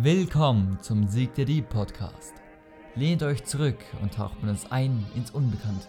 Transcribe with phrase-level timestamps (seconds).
[0.00, 2.32] Willkommen zum Sieg der Dieb Podcast.
[2.94, 5.88] Lehnt euch zurück und taucht mit uns ein ins Unbekannte.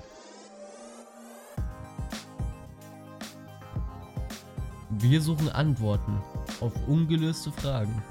[4.89, 6.20] Wir suchen Antworten
[6.60, 8.02] auf ungelöste Fragen.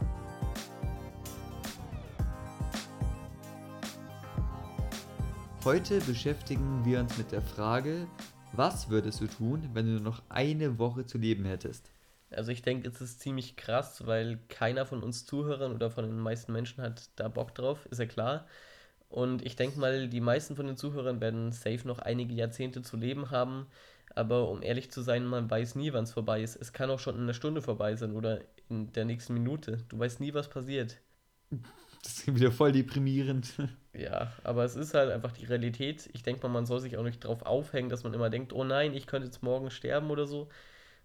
[5.64, 8.06] Heute beschäftigen wir uns mit der Frage,
[8.52, 11.90] was würdest du tun, wenn du nur noch eine Woche zu leben hättest?
[12.30, 16.18] Also ich denke, es ist ziemlich krass, weil keiner von uns Zuhörern oder von den
[16.18, 18.46] meisten Menschen hat da Bock drauf, ist ja klar.
[19.08, 22.96] Und ich denke mal, die meisten von den Zuhörern werden safe noch einige Jahrzehnte zu
[22.96, 23.66] leben haben.
[24.14, 26.56] Aber um ehrlich zu sein, man weiß nie, wann es vorbei ist.
[26.56, 29.78] Es kann auch schon in einer Stunde vorbei sein oder in der nächsten Minute.
[29.88, 30.98] Du weißt nie, was passiert.
[32.02, 33.54] Das ist wieder voll deprimierend.
[33.94, 36.08] Ja, aber es ist halt einfach die Realität.
[36.12, 38.64] Ich denke mal, man soll sich auch nicht darauf aufhängen, dass man immer denkt, oh
[38.64, 40.48] nein, ich könnte jetzt morgen sterben oder so.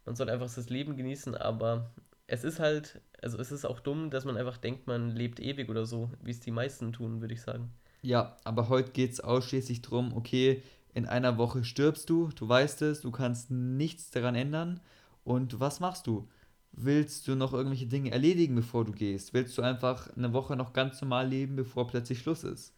[0.05, 1.91] Man soll einfach das Leben genießen, aber
[2.27, 5.69] es ist halt, also es ist auch dumm, dass man einfach denkt, man lebt ewig
[5.69, 7.71] oder so, wie es die meisten tun, würde ich sagen.
[8.01, 10.61] Ja, aber heute geht es ausschließlich darum, okay,
[10.93, 14.79] in einer Woche stirbst du, du weißt es, du kannst nichts daran ändern.
[15.23, 16.29] Und was machst du?
[16.73, 19.33] Willst du noch irgendwelche Dinge erledigen, bevor du gehst?
[19.33, 22.73] Willst du einfach eine Woche noch ganz normal leben, bevor plötzlich Schluss ist?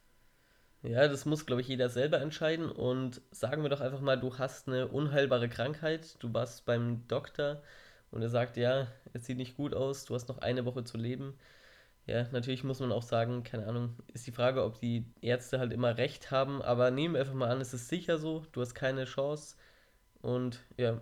[0.86, 2.70] Ja, das muss, glaube ich, jeder selber entscheiden.
[2.72, 7.62] Und sagen wir doch einfach mal, du hast eine unheilbare Krankheit, du warst beim Doktor
[8.12, 10.98] und er sagt, ja, es sieht nicht gut aus, du hast noch eine Woche zu
[10.98, 11.38] leben.
[12.08, 15.74] Ja, natürlich muss man auch sagen, keine Ahnung, ist die Frage, ob die Ärzte halt
[15.74, 18.76] immer recht haben, aber nehmen wir einfach mal an, es ist sicher so, du hast
[18.76, 19.58] keine Chance.
[20.22, 21.02] Und ja,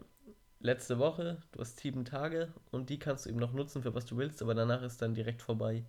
[0.61, 4.05] letzte Woche, du hast sieben Tage und die kannst du eben noch nutzen, für was
[4.05, 5.85] du willst, aber danach ist dann direkt vorbei.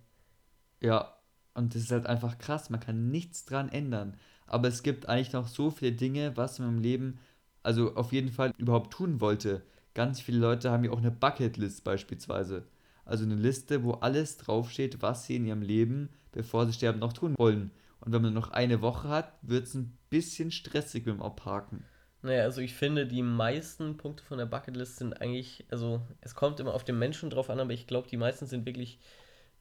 [0.81, 1.17] Ja,
[1.55, 4.15] und das ist halt einfach krass, man kann nichts dran ändern.
[4.45, 7.19] Aber es gibt eigentlich noch so viele Dinge, was man im Leben,
[7.63, 9.63] also auf jeden Fall überhaupt tun wollte.
[9.95, 12.67] Ganz viele Leute haben ja auch eine Bucketlist beispielsweise.
[13.05, 17.13] Also eine Liste, wo alles draufsteht, was sie in ihrem Leben, bevor sie sterben, noch
[17.13, 17.71] tun wollen.
[18.01, 21.85] Und wenn man noch eine Woche hat, wird es ein bisschen stressig mit dem Abhaken.
[22.21, 26.59] Naja, also ich finde, die meisten Punkte von der Bucketlist sind eigentlich, also es kommt
[26.59, 28.99] immer auf den Menschen drauf an, aber ich glaube, die meisten sind wirklich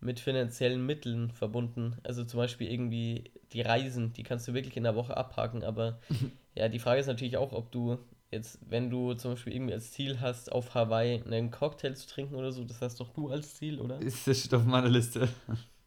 [0.00, 1.96] mit finanziellen Mitteln verbunden.
[2.02, 5.64] Also zum Beispiel irgendwie die Reisen, die kannst du wirklich in der Woche abhaken.
[5.64, 6.00] Aber
[6.54, 7.98] ja, die Frage ist natürlich auch, ob du
[8.30, 12.34] jetzt, wenn du zum Beispiel irgendwie als Ziel hast, auf Hawaii einen Cocktail zu trinken
[12.34, 14.00] oder so, das hast doch du als Ziel, oder?
[14.00, 15.28] Ist das steht auf meiner Liste.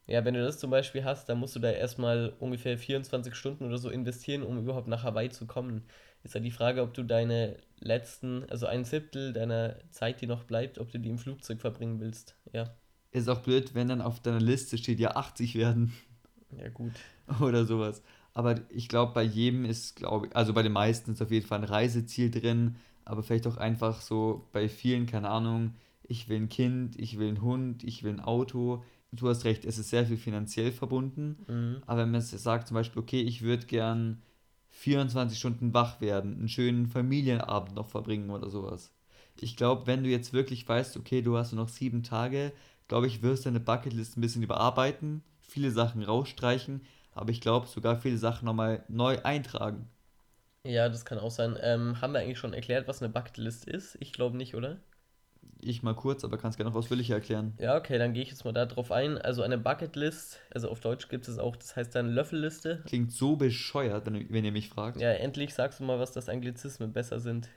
[0.10, 3.66] Ja, wenn du das zum Beispiel hast, dann musst du da erstmal ungefähr 24 Stunden
[3.66, 5.84] oder so investieren, um überhaupt nach Hawaii zu kommen.
[6.24, 10.46] Ist ja die Frage, ob du deine letzten, also ein Siebtel deiner Zeit, die noch
[10.46, 12.38] bleibt, ob du die im Flugzeug verbringen willst.
[12.54, 12.74] Ja.
[13.12, 15.94] Ist auch blöd, wenn dann auf deiner Liste steht, ja 80 werden.
[16.58, 16.92] Ja, gut.
[17.42, 18.02] Oder sowas.
[18.34, 21.48] Aber ich glaube, bei jedem ist, glaube ich, also bei den meisten ist auf jeden
[21.48, 25.74] Fall ein Reiseziel drin, aber vielleicht auch einfach so bei vielen, keine Ahnung,
[26.04, 28.84] ich will ein Kind, ich will einen Hund, ich will ein Auto.
[29.12, 31.38] Du hast recht, es ist sehr viel finanziell verbunden.
[31.48, 31.82] Mhm.
[31.86, 34.22] Aber wenn man sagt zum Beispiel, okay, ich würde gern
[34.70, 38.92] 24 Stunden wach werden, einen schönen Familienabend noch verbringen oder sowas.
[39.40, 42.52] Ich glaube, wenn du jetzt wirklich weißt, okay, du hast nur noch sieben Tage,
[42.88, 46.82] glaube ich, wirst du deine Bucketlist ein bisschen überarbeiten, viele Sachen rausstreichen,
[47.14, 49.90] aber ich glaube sogar viele Sachen nochmal neu eintragen.
[50.64, 51.58] Ja, das kann auch sein.
[51.62, 53.98] Ähm, haben wir eigentlich schon erklärt, was eine Bucketlist ist?
[54.02, 54.78] Ich glaube nicht, oder?
[55.62, 57.54] Ich mal kurz, aber kannst gerne noch ausführlicher erklären.
[57.58, 59.18] Ja, okay, dann gehe ich jetzt mal da drauf ein.
[59.18, 62.84] Also eine Bucketlist, also auf Deutsch gibt es auch, das heißt dann Löffelliste.
[62.86, 65.02] Klingt so bescheuert, wenn, wenn ihr mich fragt.
[65.02, 67.50] Ja, endlich sagst du mal, was das Anglizismen besser sind.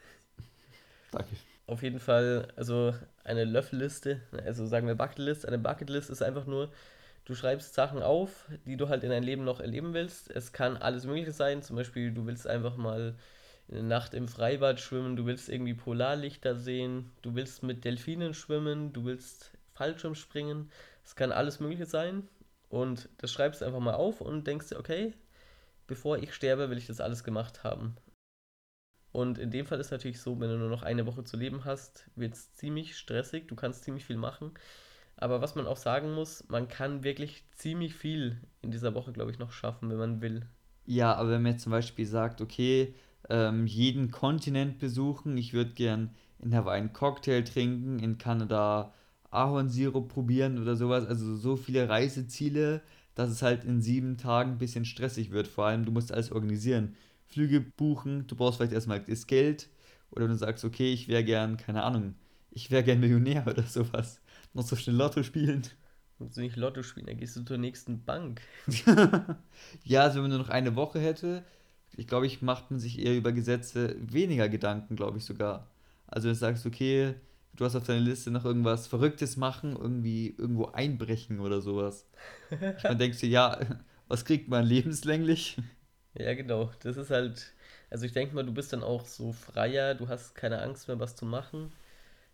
[1.11, 1.37] Danke
[1.71, 2.95] auf jeden Fall, also
[3.25, 5.47] eine Löffelliste, also sagen wir Bucketlist.
[5.47, 6.71] Eine Bucketlist ist einfach nur,
[7.25, 10.31] du schreibst Sachen auf, die du halt in deinem Leben noch erleben willst.
[10.31, 13.15] Es kann alles Mögliche sein, zum Beispiel du willst einfach mal
[13.71, 18.93] eine Nacht im Freibad schwimmen, du willst irgendwie Polarlichter sehen, du willst mit Delfinen schwimmen,
[18.93, 20.71] du willst Fallschirm springen.
[21.05, 22.29] Es kann alles Mögliche sein
[22.69, 25.15] und das schreibst du einfach mal auf und denkst dir, okay,
[25.87, 27.97] bevor ich sterbe, will ich das alles gemacht haben.
[29.13, 31.65] Und in dem Fall ist natürlich so, wenn du nur noch eine Woche zu leben
[31.65, 34.53] hast, wird es ziemlich stressig, du kannst ziemlich viel machen.
[35.17, 39.31] Aber was man auch sagen muss, man kann wirklich ziemlich viel in dieser Woche, glaube
[39.31, 40.47] ich, noch schaffen, wenn man will.
[40.87, 42.95] Ja, aber wenn man jetzt zum Beispiel sagt, okay,
[43.29, 48.95] ähm, jeden Kontinent besuchen, ich würde gern in Hawaii einen Cocktail trinken, in Kanada
[49.31, 52.83] Ahornsirup probieren oder sowas, also so viele Reiseziele,
[53.15, 55.47] dass es halt in sieben Tagen ein bisschen stressig wird.
[55.47, 56.97] Vor allem, du musst alles organisieren.
[57.31, 59.69] Flüge buchen, du brauchst vielleicht erstmal das Geld.
[60.11, 62.15] Oder du sagst, okay, ich wäre gern, keine Ahnung,
[62.51, 64.21] ich wäre gern Millionär oder sowas.
[64.55, 65.63] Noch so schnell Lotto spielen.
[66.19, 68.43] Willst du nicht Lotto spielen, dann gehst du zur nächsten Bank.
[69.85, 71.45] ja, also wenn man nur noch eine Woche hätte,
[71.97, 75.69] ich glaube, ich macht man sich eher über Gesetze weniger Gedanken, glaube ich sogar.
[76.07, 77.15] Also wenn du sagst, okay,
[77.57, 82.07] du hast auf deiner Liste noch irgendwas Verrücktes machen, irgendwie irgendwo einbrechen oder sowas.
[82.83, 83.59] Meine, denkst du, ja,
[84.09, 85.57] was kriegt man lebenslänglich?
[86.15, 86.71] Ja, genau.
[86.83, 87.53] Das ist halt,
[87.91, 90.99] also ich denke mal, du bist dann auch so freier, du hast keine Angst mehr,
[90.99, 91.73] was zu machen.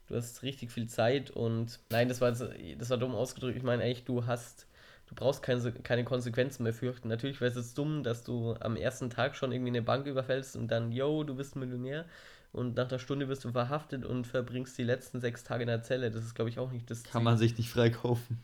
[0.08, 3.56] Du hast richtig viel Zeit und nein, das war, das war dumm ausgedrückt.
[3.56, 4.67] Ich meine eigentlich, du hast,
[5.08, 7.08] du brauchst keine, keine Konsequenzen mehr fürchten.
[7.08, 10.56] Natürlich wäre es jetzt dumm, dass du am ersten Tag schon irgendwie eine Bank überfällst
[10.56, 12.05] und dann, yo, du bist Millionär
[12.52, 15.82] und nach einer Stunde wirst du verhaftet und verbringst die letzten sechs Tage in der
[15.82, 16.11] Zelle.
[16.12, 18.38] Das ist, glaube ich, auch nicht das Kann man sich nicht freikaufen.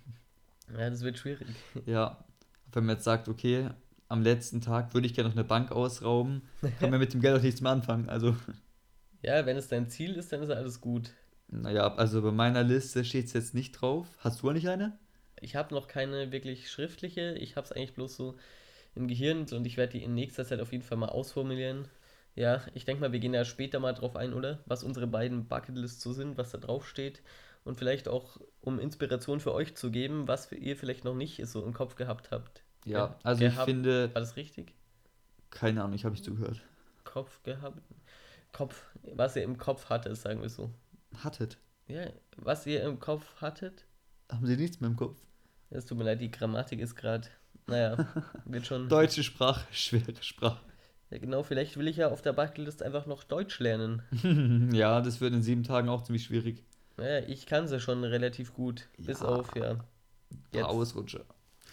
[0.77, 1.47] Ja, das wird schwierig.
[1.87, 2.25] Ja,
[2.73, 3.71] wenn man jetzt sagt, okay,
[4.13, 6.43] am letzten Tag würde ich gerne noch eine Bank ausrauben,
[6.79, 8.09] kann man mit dem Geld auch nichts mehr anfangen.
[8.09, 8.37] Also,
[9.23, 11.13] Ja, wenn es dein Ziel ist, dann ist alles gut.
[11.49, 14.09] naja, also bei meiner Liste steht es jetzt nicht drauf.
[14.19, 14.99] Hast du nicht eine?
[15.43, 17.35] Ich habe noch keine wirklich schriftliche.
[17.35, 18.37] Ich habe es eigentlich bloß so
[18.95, 21.89] im Gehirn und ich werde die in nächster Zeit auf jeden Fall mal ausformulieren.
[22.37, 24.61] Ja, ich denke mal, wir gehen ja später mal drauf ein, oder?
[24.67, 27.23] Was unsere beiden Bucketlists so sind, was da drauf steht.
[27.65, 31.45] Und vielleicht auch, um Inspiration für euch zu geben, was für ihr vielleicht noch nicht
[31.47, 32.65] so im Kopf gehabt habt.
[32.85, 33.69] Ja, also ich gehabt.
[33.71, 34.75] finde, War das richtig?
[35.51, 36.61] keine Ahnung, ich habe nicht zugehört.
[37.05, 37.79] Kopf gehabt?
[38.53, 38.83] Kopf,
[39.15, 40.71] was ihr im Kopf hattet, sagen wir so.
[41.23, 41.59] Hattet.
[41.89, 42.07] Ja,
[42.37, 43.85] was ihr im Kopf hattet?
[44.31, 45.19] Haben Sie nichts mehr im Kopf?
[45.71, 47.29] Es tut mir leid, die Grammatik ist gerade,
[47.67, 48.07] naja,
[48.47, 48.89] wird schon.
[48.89, 50.61] Deutsche Sprache, schwere Sprache.
[51.11, 54.03] Ja, genau, vielleicht will ich ja auf der Bucketlist einfach noch Deutsch lernen.
[54.73, 56.65] ja, das wird in sieben Tagen auch ziemlich schwierig.
[56.97, 58.89] Naja, ich kann sie schon relativ gut.
[58.97, 59.27] Bis Ja.
[59.29, 59.77] auf, ja.
[60.53, 60.65] Jetzt.
[60.65, 61.25] Ausrutscher.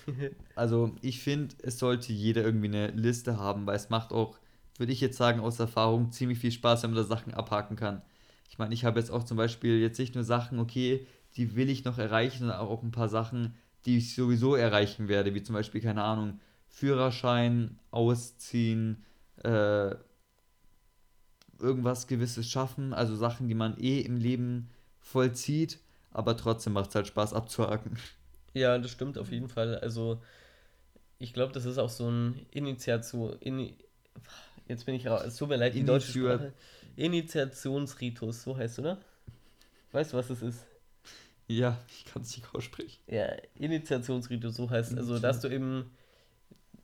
[0.55, 4.37] Also ich finde, es sollte jeder irgendwie eine Liste haben, weil es macht auch,
[4.77, 8.01] würde ich jetzt sagen, aus Erfahrung ziemlich viel Spaß, wenn man da Sachen abhaken kann.
[8.49, 11.05] Ich meine, ich habe jetzt auch zum Beispiel jetzt nicht nur Sachen, okay,
[11.35, 13.55] die will ich noch erreichen, sondern auch ein paar Sachen,
[13.85, 19.05] die ich sowieso erreichen werde, wie zum Beispiel, keine Ahnung, Führerschein, Ausziehen,
[19.43, 19.95] äh,
[21.59, 24.69] irgendwas Gewisses schaffen, also Sachen, die man eh im Leben
[24.99, 25.79] vollzieht,
[26.11, 27.97] aber trotzdem macht es halt Spaß abzuhaken.
[28.53, 29.77] Ja, das stimmt auf jeden Fall.
[29.77, 30.21] Also,
[31.19, 33.37] ich glaube, das ist auch so ein Initiation.
[33.39, 33.73] In,
[34.67, 35.23] jetzt bin ich raus.
[35.25, 36.53] Es tut mir leid, die deutsche Initiat- Sprache.
[36.95, 38.97] Initiationsritus, so heißt, oder?
[39.91, 40.65] Weißt du, was das ist?
[41.47, 42.99] Ja, ich kann es nicht aussprechen.
[43.07, 45.89] Ja, Initiationsritus, so heißt also, dass du eben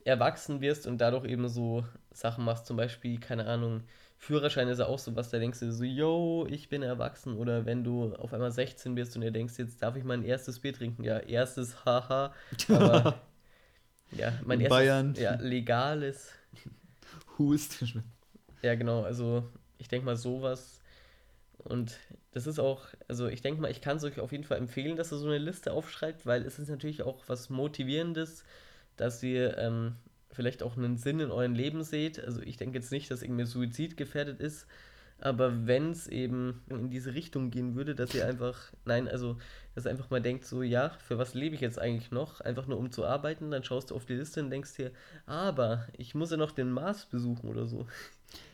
[0.05, 3.83] erwachsen wirst und dadurch eben so Sachen machst, zum Beispiel, keine Ahnung,
[4.19, 7.65] Führerschein ist ja auch so was, da denkst du so, yo, ich bin erwachsen, oder
[7.67, 10.73] wenn du auf einmal 16 bist und dir denkst, jetzt darf ich mein erstes Bier
[10.73, 12.33] trinken, ja, erstes, haha,
[12.69, 13.21] aber,
[14.11, 15.15] ja, mein In erstes, Bayern.
[15.15, 16.31] ja, legales,
[17.37, 17.83] Hust.
[18.61, 19.43] ja, genau, also
[19.77, 20.81] ich denke mal sowas.
[21.59, 21.97] Und
[22.33, 24.97] das ist auch, also ich denke mal, ich kann es euch auf jeden Fall empfehlen,
[24.97, 28.45] dass ihr so eine Liste aufschreibt, weil es ist natürlich auch was Motivierendes,
[28.97, 29.95] dass ihr ähm,
[30.31, 32.23] vielleicht auch einen Sinn in eurem Leben seht.
[32.23, 34.67] Also ich denke jetzt nicht, dass irgendwie Suizid gefährdet ist,
[35.19, 39.37] aber wenn es eben in diese Richtung gehen würde, dass ihr einfach, nein, also
[39.73, 42.41] dass ihr einfach mal denkt, so ja, für was lebe ich jetzt eigentlich noch?
[42.41, 44.91] Einfach nur um zu arbeiten, dann schaust du auf die Liste und denkst dir,
[45.25, 47.87] aber ich muss ja noch den Mars besuchen oder so.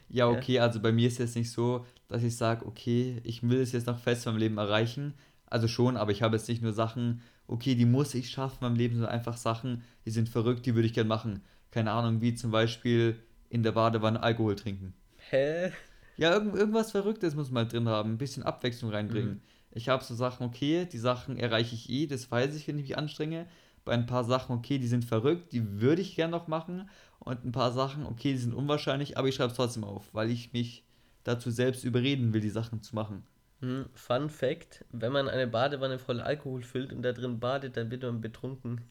[0.10, 3.62] Ja, okay, also bei mir ist jetzt nicht so, dass ich sage, okay, ich will
[3.62, 5.14] es jetzt noch fest meinem Leben erreichen.
[5.46, 7.22] Also schon, aber ich habe jetzt nicht nur Sachen,
[7.52, 10.88] okay, die muss ich schaffen meinem Leben, sondern einfach Sachen, die sind verrückt, die würde
[10.88, 11.42] ich gerne machen.
[11.72, 13.20] Keine Ahnung, wie zum Beispiel
[13.50, 14.94] in der Badewanne Alkohol trinken.
[15.30, 15.72] Hä?
[16.18, 19.42] Ja, irgend, irgendwas Verrücktes muss man halt drin haben, ein bisschen Abwechslung reinbringen.
[19.72, 22.90] Ich habe so Sachen, okay, die Sachen erreiche ich eh, das weiß ich, wenn ich
[22.90, 23.48] mich anstrenge.
[23.86, 26.90] Bei ein paar Sachen, okay, die sind verrückt, die würde ich gerne noch machen.
[27.20, 30.30] Und ein paar Sachen, okay, die sind unwahrscheinlich, aber ich schreibe es trotzdem auf, weil
[30.30, 30.84] ich mich
[31.24, 33.24] dazu selbst überreden will, die Sachen zu machen.
[33.62, 37.90] Hm, Fun Fact: Wenn man eine Badewanne voll Alkohol füllt und da drin badet, dann
[37.92, 38.82] wird man betrunken.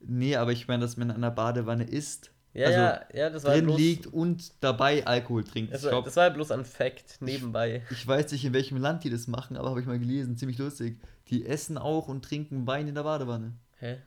[0.00, 3.44] Nee, aber ich meine, dass man in einer Badewanne isst, Ja, Also, ja, ja, das
[3.44, 5.72] war drin bloß, liegt und dabei Alkohol trinkt.
[5.72, 7.82] Das Ich, war, glaub, das war bloß ein Fact nebenbei.
[7.90, 10.58] ich weiß nicht, in welchem Land die das machen, aber habe ich mal gelesen, ziemlich
[10.58, 10.98] lustig.
[11.28, 13.54] Die essen auch und trinken Wein in der Badewanne.
[13.78, 13.98] Hä?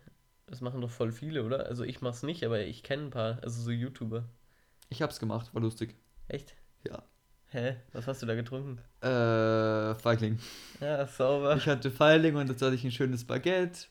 [0.48, 1.66] Das machen doch voll viele, oder?
[1.68, 4.26] Also ich mach's nicht, aber ich kenne ein paar, also so YouTuber.
[4.90, 5.96] Ich hab's gemacht, war lustig.
[6.28, 6.56] Echt?
[6.88, 7.04] Ja.
[7.52, 7.78] Hä?
[7.94, 8.80] Was hast du da getrunken?
[9.02, 10.40] Äh, Feigling.
[10.80, 11.56] Ja, sauber.
[11.58, 13.88] Ich hatte Feigling und jetzt hatte ich ein schönes Baguette.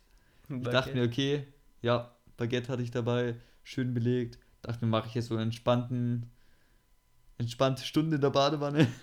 [0.48, 1.46] Ich dachte mir, okay,
[1.82, 3.34] ja, Baguette hatte ich dabei,
[3.64, 4.38] schön belegt.
[4.62, 6.30] Dachte mir, mache ich jetzt so einen entspannten,
[7.38, 8.86] entspannte Stunde in der Badewanne.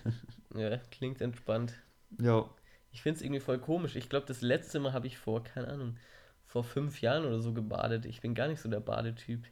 [0.56, 1.74] Ja, klingt entspannt.
[2.18, 2.50] ja,
[2.94, 3.98] Ich find's irgendwie voll komisch.
[3.98, 5.98] Ich glaube, das letzte Mal habe ich vor, keine Ahnung,
[6.46, 8.06] vor fünf Jahren oder so gebadet.
[8.06, 9.44] Ich bin gar nicht so der Badetyp.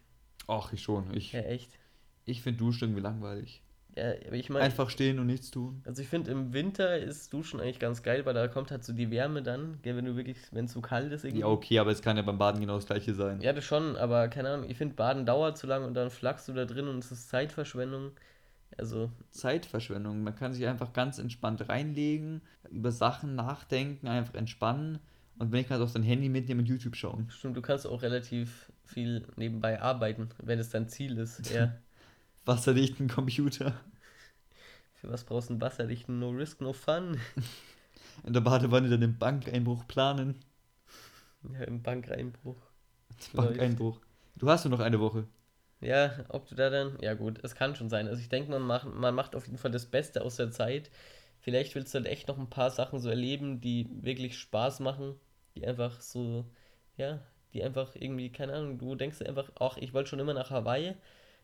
[0.47, 1.13] ach, ich schon.
[1.13, 1.77] Ich, Ja, echt.
[2.23, 3.61] ich finde Duschen irgendwie langweilig.
[3.95, 5.83] Ja, ich meine, Einfach stehen und nichts tun.
[5.85, 8.91] Also ich finde im Winter ist Duschen eigentlich ganz geil, weil da kommt halt so
[8.91, 11.41] die Wärme dann, gell, wenn du wirklich, wenn es so kalt ist irgendwie.
[11.41, 13.39] Ja, okay, aber es kann ja beim Baden genau das gleiche sein.
[13.41, 16.47] Ja, das schon, aber keine Ahnung, ich finde Baden dauert zu lang und dann flachst
[16.47, 18.11] du da drin und es ist Zeitverschwendung.
[18.79, 20.23] Also, Zeitverschwendung.
[20.23, 24.99] Man kann sich einfach ganz entspannt reinlegen, über Sachen nachdenken, einfach entspannen
[25.37, 27.27] und wenn ich kann, auch dein Handy mitnehmen und YouTube schauen.
[27.29, 31.41] stimmt, du kannst auch relativ viel nebenbei arbeiten, wenn es dein Ziel ist.
[31.53, 31.73] Ja.
[32.45, 33.73] Wasserdichten Computer.
[34.95, 37.19] Für was brauchst du einen wasserdichten No Risk, No Fun?
[38.23, 40.43] In der Badewanne dann den Bankeinbruch planen.
[41.53, 42.57] Ja, im Bankreinbruch.
[43.33, 43.99] Bankeinbruch.
[44.35, 45.27] Du hast nur noch eine Woche.
[45.81, 46.97] Ja, ob du da dann.
[47.01, 48.07] Ja, gut, es kann schon sein.
[48.07, 50.89] Also, ich denke, man macht, man macht auf jeden Fall das Beste aus der Zeit.
[51.41, 55.15] Vielleicht willst du halt echt noch ein paar Sachen so erleben, die wirklich Spaß machen,
[55.55, 56.45] die einfach so,
[56.97, 57.19] ja,
[57.53, 60.51] die einfach irgendwie, keine Ahnung, du denkst dir einfach, ach, ich wollte schon immer nach
[60.51, 60.95] Hawaii,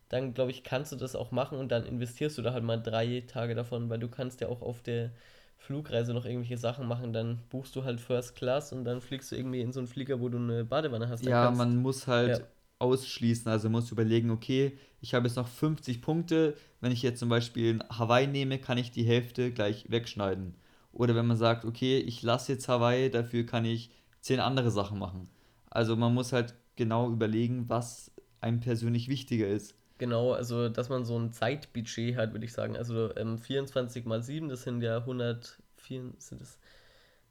[0.10, 2.78] dann glaube ich, kannst du das auch machen und dann investierst du da halt mal
[2.82, 5.12] drei Tage davon, weil du kannst ja auch auf der
[5.58, 9.36] Flugreise noch irgendwelche Sachen machen, dann buchst du halt First Class und dann fliegst du
[9.36, 11.26] irgendwie in so einen Flieger, wo du eine Badewanne hast.
[11.26, 12.48] Ja, man muss halt Ja.
[12.80, 17.30] ausschließen, also muss überlegen, okay, ich habe jetzt noch 50 Punkte, wenn ich jetzt zum
[17.30, 20.56] Beispiel Hawaii nehme, kann ich die Hälfte gleich wegschneiden.
[20.94, 24.98] Oder wenn man sagt, okay, ich lasse jetzt Hawaii, dafür kann ich 10 andere Sachen
[25.00, 25.30] machen.
[25.70, 28.12] Also man muss halt genau überlegen, was
[28.42, 29.76] einem persönlich wichtiger ist.
[30.00, 32.76] Genau, also dass man so ein Zeitbudget hat, würde ich sagen.
[32.78, 36.58] Also ähm, 24 mal 7, das sind ja 104, sind das,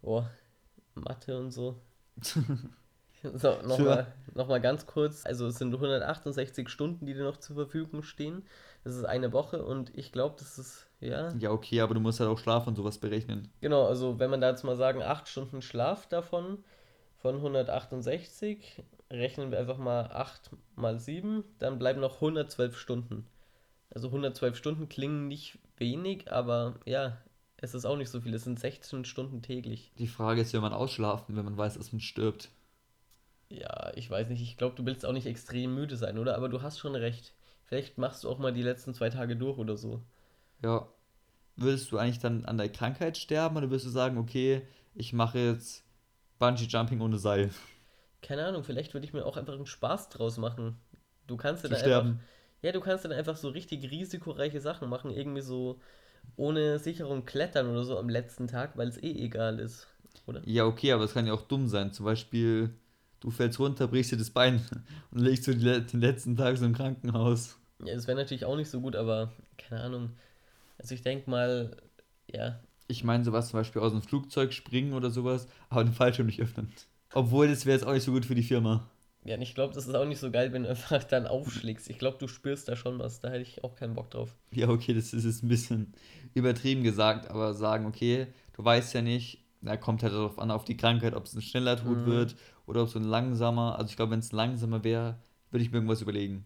[0.02, 0.24] oh,
[0.94, 1.80] Mathe und so.
[3.34, 5.26] So, nochmal noch mal ganz kurz.
[5.26, 8.44] Also es sind 168 Stunden, die dir noch zur Verfügung stehen.
[8.84, 12.20] Das ist eine Woche und ich glaube, das ist, ja, Ja, okay, aber du musst
[12.20, 13.50] halt auch Schlaf und sowas berechnen.
[13.60, 16.64] genau, also wenn man da jetzt mal sagen, 8 Stunden Schlaf davon,
[17.16, 23.26] von 168, rechnen wir einfach mal 8 mal 7, dann bleiben noch 112 Stunden.
[23.90, 27.18] Also 112 Stunden klingen nicht wenig, aber ja,
[27.56, 28.34] es ist auch nicht so viel.
[28.34, 29.92] Es sind 16 Stunden täglich.
[29.98, 32.50] Die Frage ist, will man ausschlafen, wenn man weiß, dass man stirbt.
[33.50, 34.42] Ja, ich weiß nicht.
[34.42, 36.36] Ich glaube, du willst auch nicht extrem müde sein, oder?
[36.36, 37.32] Aber du hast schon recht.
[37.64, 40.02] Vielleicht machst du auch mal die letzten zwei Tage durch oder so.
[40.62, 40.88] Ja.
[41.56, 44.62] Würdest du eigentlich dann an der Krankheit sterben oder würdest du sagen, okay,
[44.94, 45.84] ich mache jetzt
[46.38, 47.50] Bungee Jumping ohne Seil?
[48.22, 50.78] Keine Ahnung, vielleicht würde ich mir auch einfach einen Spaß draus machen.
[51.26, 52.14] Du kannst Zu dann sterben.
[52.14, 52.14] einfach.
[52.62, 55.10] Ja, du kannst dann einfach so richtig risikoreiche Sachen machen.
[55.10, 55.80] Irgendwie so
[56.36, 59.88] ohne Sicherung klettern oder so am letzten Tag, weil es eh egal ist.
[60.26, 60.44] Oder?
[60.44, 61.92] Ja, okay, aber es kann ja auch dumm sein.
[61.92, 62.74] Zum Beispiel,
[63.20, 64.64] du fällst runter, brichst dir das Bein
[65.10, 67.56] und legst du den letzten Tag so im Krankenhaus.
[67.80, 70.16] Ja, das wäre natürlich auch nicht so gut, aber keine Ahnung.
[70.78, 71.76] Also ich denke mal,
[72.28, 76.26] ja, Ich meine, sowas zum Beispiel aus dem Flugzeug springen oder sowas, aber den Fallschirm
[76.26, 76.70] nicht öffnen.
[77.14, 78.88] Obwohl, das wäre jetzt auch nicht so gut für die Firma.
[79.24, 81.90] Ja, und ich glaube, das ist auch nicht so geil, wenn du einfach dann aufschlägst.
[81.90, 83.20] Ich glaube, du spürst da schon was.
[83.20, 84.34] Da hätte ich auch keinen Bock drauf.
[84.52, 85.92] Ja, okay, das ist jetzt ein bisschen
[86.34, 90.64] übertrieben gesagt, aber sagen, okay, du weißt ja nicht, da kommt halt darauf an, auf
[90.64, 92.06] die Krankheit, ob es ein schneller Tod Mhm.
[92.06, 92.36] wird
[92.66, 93.76] oder ob es ein langsamer.
[93.78, 95.18] Also ich glaube, wenn es langsamer wäre,
[95.50, 96.44] würde ich mir irgendwas überlegen.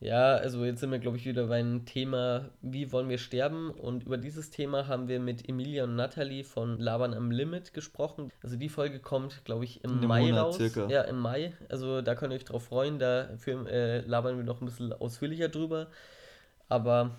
[0.00, 3.70] Ja, also jetzt sind wir, glaube ich, wieder beim Thema, wie wollen wir sterben?
[3.70, 8.30] Und über dieses Thema haben wir mit Emilia und Natalie von Labern am Limit gesprochen.
[8.42, 10.56] Also die Folge kommt, glaube ich, im Mai Monat raus.
[10.56, 10.88] circa.
[10.88, 11.54] Ja, im Mai.
[11.68, 12.98] Also da könnt ihr euch drauf freuen.
[12.98, 15.88] Dafür äh, labern wir noch ein bisschen ausführlicher drüber.
[16.68, 17.16] Aber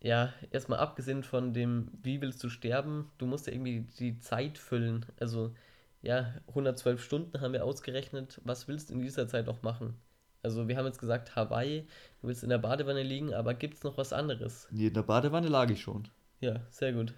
[0.00, 4.58] ja, erstmal abgesehen von dem, wie willst du sterben, du musst ja irgendwie die Zeit
[4.58, 5.06] füllen.
[5.20, 5.54] Also
[6.02, 8.40] ja, 112 Stunden haben wir ausgerechnet.
[8.44, 9.96] Was willst du in dieser Zeit noch machen?
[10.42, 11.86] Also wir haben jetzt gesagt Hawaii,
[12.20, 14.66] du willst in der Badewanne liegen, aber gibt es noch was anderes?
[14.70, 16.08] Nee, in der Badewanne lag ich schon.
[16.40, 17.14] Ja, sehr gut.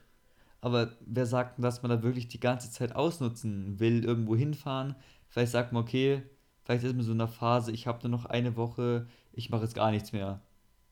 [0.61, 4.95] Aber wer sagt denn, dass man da wirklich die ganze Zeit ausnutzen will, irgendwo hinfahren?
[5.29, 6.23] Vielleicht sagt man, okay,
[6.63, 9.63] vielleicht ist man so in einer Phase, ich habe nur noch eine Woche, ich mache
[9.63, 10.41] jetzt gar nichts mehr.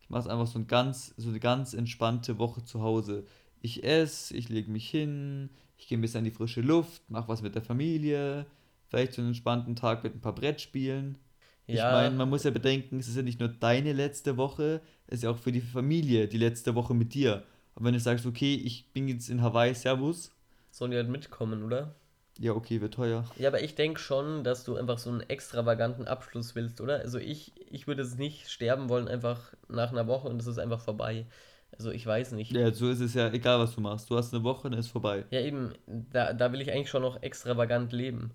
[0.01, 3.25] Ich mache einfach so, ein ganz, so eine ganz entspannte Woche zu Hause.
[3.61, 7.29] Ich esse, ich lege mich hin, ich gehe ein bisschen an die frische Luft, mache
[7.29, 8.47] was mit der Familie,
[8.89, 11.19] vielleicht so einen entspannten Tag mit ein paar Brettspielen.
[11.67, 14.83] Ich Ja, meine, man muss ja bedenken, es ist ja nicht nur deine letzte Woche,
[15.07, 17.45] es ist ja auch für die Familie die letzte Woche mit dir.
[17.75, 20.31] Und wenn du sagst, okay, ich bin jetzt in Hawaii, Servus,
[20.73, 21.95] sollen die halt mitkommen, oder?
[22.39, 23.25] ja, okay, wird teuer.
[23.35, 27.01] Ja, aber ich denke schon, dass du einfach so einen extravaganten Abschluss willst, oder?
[27.01, 30.59] Also ich, ich würde es nicht sterben wollen, einfach nach einer Woche und es ist
[30.59, 31.27] einfach vorbei.
[31.73, 32.59] Also ich weiß nicht.
[32.59, 34.09] Ja, so ist es ja egal, was du machst.
[34.11, 35.27] Du hast eine Woche, dann ist vorbei.
[35.31, 38.33] Ja, eben, da, da will ich eigentlich schon noch extravagant leben.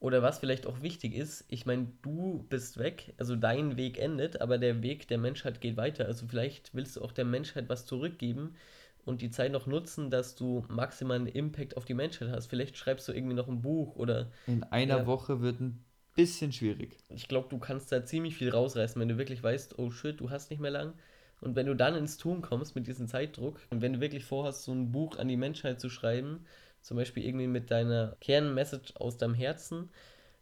[0.00, 4.40] Oder was vielleicht auch wichtig ist, ich meine, du bist weg, also dein Weg endet,
[4.40, 6.06] aber der Weg der Menschheit geht weiter.
[6.06, 8.56] Also vielleicht willst du auch der Menschheit was zurückgeben
[9.04, 12.46] und die Zeit noch nutzen, dass du maximalen Impact auf die Menschheit hast.
[12.48, 15.06] Vielleicht schreibst du irgendwie noch ein Buch oder In einer Ja.
[15.06, 15.82] Woche wird ein
[16.14, 16.98] bisschen schwierig.
[17.08, 20.30] ich glaube, du kannst da ziemlich viel rausreißen, wenn du wirklich weißt, oh shit, du
[20.30, 20.94] hast nicht mehr lang.
[21.40, 24.64] Und wenn du dann ins Tun kommst mit diesem Zeitdruck und wenn du wirklich vorhast,
[24.64, 26.44] so ein Buch an die Menschheit zu schreiben,
[26.82, 29.90] zum Beispiel irgendwie mit deiner Kernmessage aus deinem Herzen,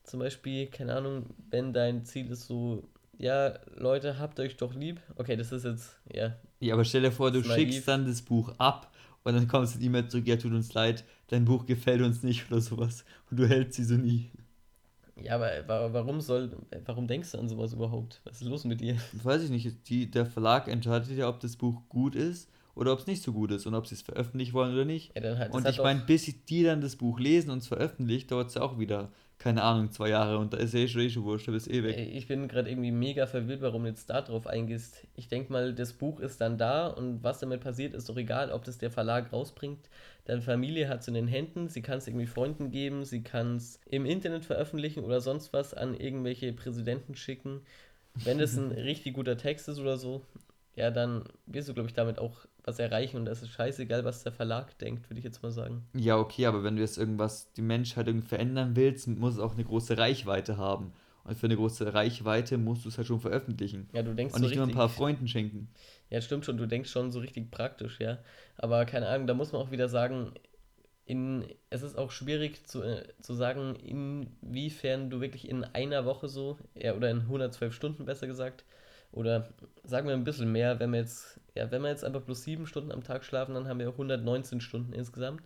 [0.04, 2.85] zum Beispiel, keine Ahnung, wenn dein Ziel ist, so
[3.18, 5.00] ja, Leute, habt euch doch lieb.
[5.16, 6.37] Okay, das ist jetzt, ja.
[6.61, 8.92] Ja, aber stell dir vor, du schickst dann das Buch ab
[9.25, 12.50] und dann kommst du E-Mail zurück, ja, tut uns leid, dein Buch gefällt uns nicht
[12.50, 13.04] oder sowas.
[13.30, 14.30] Und du hältst sie so nie.
[15.16, 18.21] Ja, aber wa- warum soll, warum denkst du an sowas überhaupt?
[18.25, 18.97] Was ist los mit dir?
[19.12, 23.01] Weiß ich nicht, die, der Verlag entscheidet ja, ob das Buch gut ist oder ob
[23.01, 25.13] es nicht so gut ist und ob sie es veröffentlichen wollen oder nicht.
[25.17, 28.49] Ja, halt, Und ich meine, bis die dann das Buch lesen und es veröffentlicht, dauert
[28.49, 31.11] es ja auch wieder, keine Ahnung, zwei Jahre und da ist ja eh schon, eh
[31.11, 31.97] schon wurscht, da bist eh weg.
[31.97, 35.07] Ich bin gerade irgendwie mega verwirrt, warum du jetzt da drauf eingehst.
[35.17, 38.53] Ich denke mal, das Buch ist dann da und was damit passiert, ist doch egal,
[38.53, 39.89] ob das der Verlag rausbringt.
[40.25, 43.57] Deine Familie hat es in den Händen, sie kann es irgendwie Freunden geben, sie kann
[43.57, 47.63] es im Internet veröffentlichen oder sonst was an irgendwelche Präsidenten schicken.
[48.15, 50.23] Wenn das ein richtig guter Text ist oder so,
[50.79, 54.23] ja, dann wirst du, glaube ich, damit auch was erreichen und das ist scheißegal, was
[54.23, 55.87] der Verlag denkt, würde ich jetzt mal sagen.
[55.95, 59.55] Ja, okay, aber wenn du jetzt irgendwas, die Menschheit irgendwie verändern willst, muss es auch
[59.55, 60.93] eine große Reichweite haben.
[61.25, 63.88] Und für eine große Reichweite musst du es halt schon veröffentlichen.
[63.93, 65.69] Ja, du denkst Und so nicht nur ein paar Freunden schenken.
[66.11, 68.19] Ja, stimmt schon, du denkst schon so richtig praktisch, ja.
[68.57, 70.33] Aber keine Ahnung, da muss man auch wieder sagen,
[71.05, 76.29] in, es ist auch schwierig zu, äh, zu sagen, inwiefern du wirklich in einer Woche
[76.29, 78.65] so, ja, oder in 112 Stunden besser gesagt,
[79.12, 79.49] oder
[79.85, 82.67] sagen wir ein bisschen mehr, wenn wir jetzt, ja, wenn wir jetzt einfach bloß sieben
[82.67, 85.43] Stunden am Tag schlafen, dann haben wir 119 Stunden insgesamt.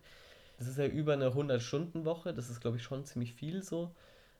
[0.59, 3.91] Das ist ja über eine 100-Stunden-Woche, das ist, glaube ich, schon ziemlich viel so.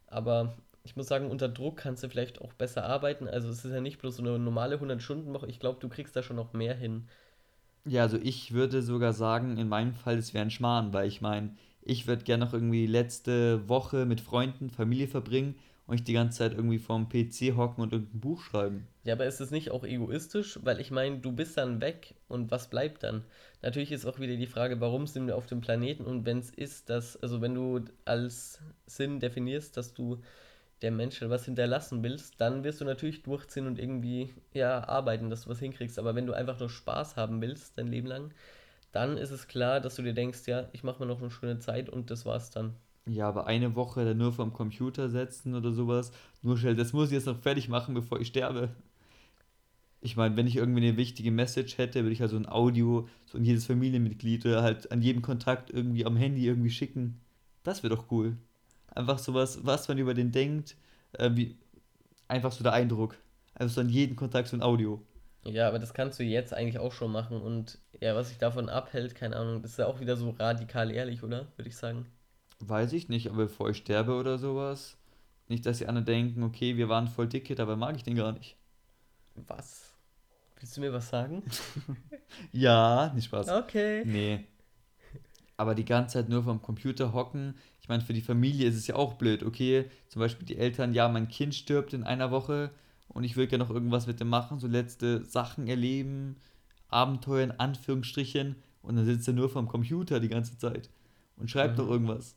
[0.07, 3.29] Aber ich muss sagen, unter Druck kannst du vielleicht auch besser arbeiten.
[3.29, 5.47] Also es ist ja nicht bloß so eine normale 100-Stunden-Woche.
[5.47, 7.09] Ich glaube, du kriegst da schon noch mehr hin.
[7.85, 11.21] Ja, also ich würde sogar sagen, in meinem Fall, es wäre ein Schmarrn, weil ich
[11.21, 16.13] meine, ich würde gerne noch irgendwie letzte Woche mit Freunden, Familie verbringen und nicht die
[16.13, 18.87] ganze Zeit irgendwie vorm PC hocken und irgendein Buch schreiben.
[19.05, 20.59] Ja, aber ist es nicht auch egoistisch?
[20.63, 23.25] Weil ich meine, du bist dann weg und was bleibt dann?
[23.63, 26.51] Natürlich ist auch wieder die Frage, warum sind wir auf dem Planeten und wenn es
[26.51, 30.21] ist, dass, also wenn du als Sinn definierst, dass du
[30.83, 35.45] der Menschheit was hinterlassen willst, dann wirst du natürlich durchziehen und irgendwie, ja, arbeiten, dass
[35.45, 35.99] du was hinkriegst.
[35.99, 38.33] Aber wenn du einfach nur Spaß haben willst, dein Leben lang,
[38.91, 41.59] dann ist es klar, dass du dir denkst, ja, ich mache mir noch eine schöne
[41.59, 42.75] Zeit und das war's dann.
[43.07, 46.13] Ja, aber eine Woche dann nur vorm Computer setzen oder sowas,
[46.43, 48.71] nur schnell, das muss ich jetzt noch fertig machen, bevor ich sterbe.
[50.01, 53.09] Ich meine, wenn ich irgendwie eine wichtige Message hätte, würde ich halt so ein Audio,
[53.27, 57.21] so an jedes Familienmitglied oder halt an jedem Kontakt irgendwie am Handy irgendwie schicken.
[57.63, 58.37] Das wäre doch cool.
[58.89, 60.77] Einfach sowas, was man über den denkt,
[61.13, 61.57] äh, wie,
[62.29, 63.17] einfach so der Eindruck.
[63.55, 65.01] Einfach so an jeden Kontakt so ein Audio.
[65.45, 68.69] Ja, aber das kannst du jetzt eigentlich auch schon machen und ja, was sich davon
[68.69, 71.47] abhält, keine Ahnung, das ist ja auch wieder so radikal ehrlich, oder?
[71.57, 72.07] Würde ich sagen.
[72.65, 74.97] Weiß ich nicht, aber bevor ich sterbe oder sowas,
[75.49, 78.33] nicht, dass die anderen denken, okay, wir waren voll dicke, dabei mag ich den gar
[78.33, 78.57] nicht.
[79.35, 79.95] Was?
[80.59, 81.43] Willst du mir was sagen?
[82.53, 83.49] Ja, nicht Spaß.
[83.51, 84.05] Okay.
[84.07, 84.47] Nee.
[85.57, 87.55] Aber die ganze Zeit nur vom Computer hocken.
[87.81, 89.43] Ich meine, für die Familie ist es ja auch blöd.
[89.43, 92.71] Okay, zum Beispiel die Eltern, ja, mein Kind stirbt in einer Woche
[93.09, 96.37] und ich will ja noch irgendwas mit dem machen, so letzte Sachen erleben,
[96.89, 100.89] Abenteuer in Anführungsstrichen und dann sitzt er nur vom Computer die ganze Zeit
[101.37, 101.83] und schreibt Mhm.
[101.83, 102.37] doch irgendwas.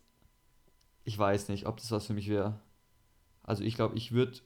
[1.06, 2.60] Ich weiß nicht, ob das was für mich wäre.
[3.44, 4.40] Also ich glaube, ich würde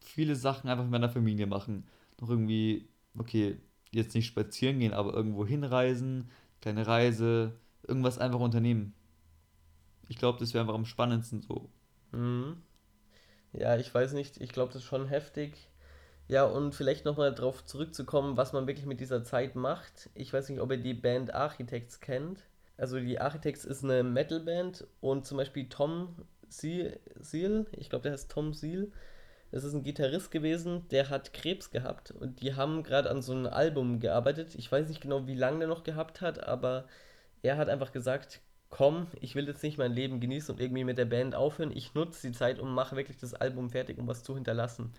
[0.00, 1.88] viele Sachen einfach mit meiner Familie machen.
[2.20, 3.58] Noch irgendwie, okay,
[3.90, 8.94] jetzt nicht spazieren gehen, aber irgendwo hinreisen, kleine Reise, irgendwas einfach unternehmen.
[10.08, 11.70] Ich glaube, das wäre einfach am spannendsten so.
[12.12, 12.62] Mhm.
[13.52, 15.68] Ja, ich weiß nicht, ich glaube, das ist schon heftig.
[16.28, 20.10] Ja, und vielleicht nochmal drauf zurückzukommen, was man wirklich mit dieser Zeit macht.
[20.14, 22.40] Ich weiß nicht, ob ihr die Band Architects kennt.
[22.76, 26.16] Also die Architects ist eine Metalband und zum Beispiel Tom
[26.48, 28.90] Seal, ich glaube, der heißt Tom Seal,
[29.50, 33.32] das ist ein Gitarrist gewesen, der hat Krebs gehabt und die haben gerade an so
[33.32, 34.54] einem Album gearbeitet.
[34.54, 36.86] Ich weiß nicht genau, wie lange der noch gehabt hat, aber
[37.42, 40.96] er hat einfach gesagt, komm, ich will jetzt nicht mein Leben genießen und irgendwie mit
[40.96, 41.70] der Band aufhören.
[41.70, 44.92] Ich nutze die Zeit und mache wirklich das Album fertig, um was zu hinterlassen.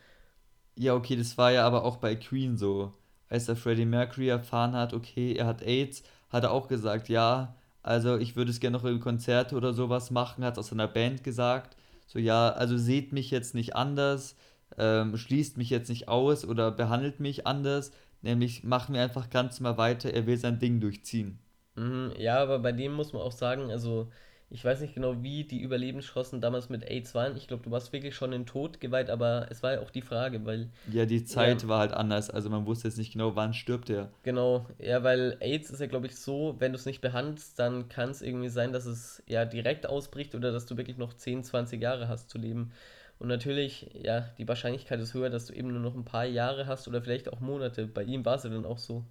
[0.76, 2.94] Ja, okay, das war ja aber auch bei Queen so.
[3.30, 7.56] Als der Freddie Mercury erfahren hat, okay, er hat AIDS, hat er auch gesagt, ja,
[7.84, 11.24] also ich würde es gerne noch in Konzerte oder sowas machen, hat aus seiner Band
[11.24, 11.76] gesagt.
[12.08, 14.36] So, ja, also seht mich jetzt nicht anders,
[14.78, 17.92] ähm, schließt mich jetzt nicht aus oder behandelt mich anders,
[18.22, 21.40] nämlich machen wir einfach ganz mal weiter, er will sein Ding durchziehen.
[21.76, 24.12] Mhm, ja, aber bei dem muss man auch sagen, also
[24.54, 27.36] ich weiß nicht genau, wie die Überlebenschancen damals mit AIDS waren.
[27.38, 30.02] Ich glaube, du warst wirklich schon in Tod geweiht, aber es war ja auch die
[30.02, 31.68] Frage, weil Ja, die Zeit Ja.
[31.68, 34.12] war halt anders, also man wusste jetzt nicht genau, wann stirbt er.
[34.24, 37.90] Genau, ja, weil AIDS ist ja, glaube ich, so, wenn du es nicht behandelst, dann
[37.90, 41.44] kann es irgendwie sein, dass es ja direkt ausbricht oder dass du wirklich noch 10,
[41.44, 42.72] 20 Jahre hast zu leben.
[43.20, 46.68] Und natürlich, ja, die Wahrscheinlichkeit ist höher, dass du eben nur noch ein paar Jahre
[46.68, 47.86] hast oder vielleicht auch Monate.
[47.88, 49.04] Bei ihm war es ja dann auch so.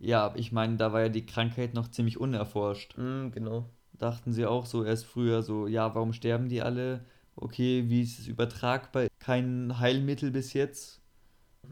[0.00, 2.96] Ja, aber ich meine, da war ja die Krankheit noch ziemlich unerforscht.
[2.96, 3.70] Mhm, genau.
[3.98, 7.04] Dachten sie auch so erst früher so, ja, warum sterben die alle?
[7.36, 9.06] Okay, wie ist es übertragbar?
[9.18, 11.00] Kein Heilmittel bis jetzt.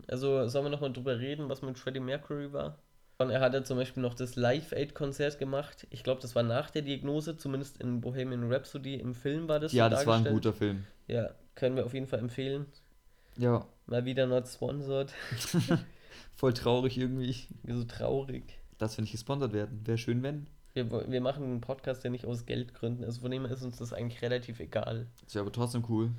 [0.08, 2.78] Also sollen wir nochmal drüber reden, was mit Freddie Mercury war?
[3.18, 5.86] Und er hat ja zum Beispiel noch das Live-Aid-Konzert gemacht.
[5.90, 9.72] Ich glaube, das war nach der Diagnose, zumindest in Bohemian Rhapsody im Film war das.
[9.72, 10.84] Ja, so das war ein guter Film.
[11.06, 12.66] Ja, können wir auf jeden Fall empfehlen.
[13.38, 15.12] Ja, Mal wieder not sponsored.
[16.34, 17.36] voll traurig irgendwie,
[17.68, 18.58] So traurig.
[18.78, 19.80] dass wir nicht gesponsert werden.
[19.86, 20.48] Wäre schön, wenn.
[20.76, 23.02] Wir, wir machen einen Podcast ja nicht aus Geldgründen.
[23.02, 25.06] Also von dem ist uns das eigentlich relativ egal.
[25.24, 26.10] Das wäre aber trotzdem cool.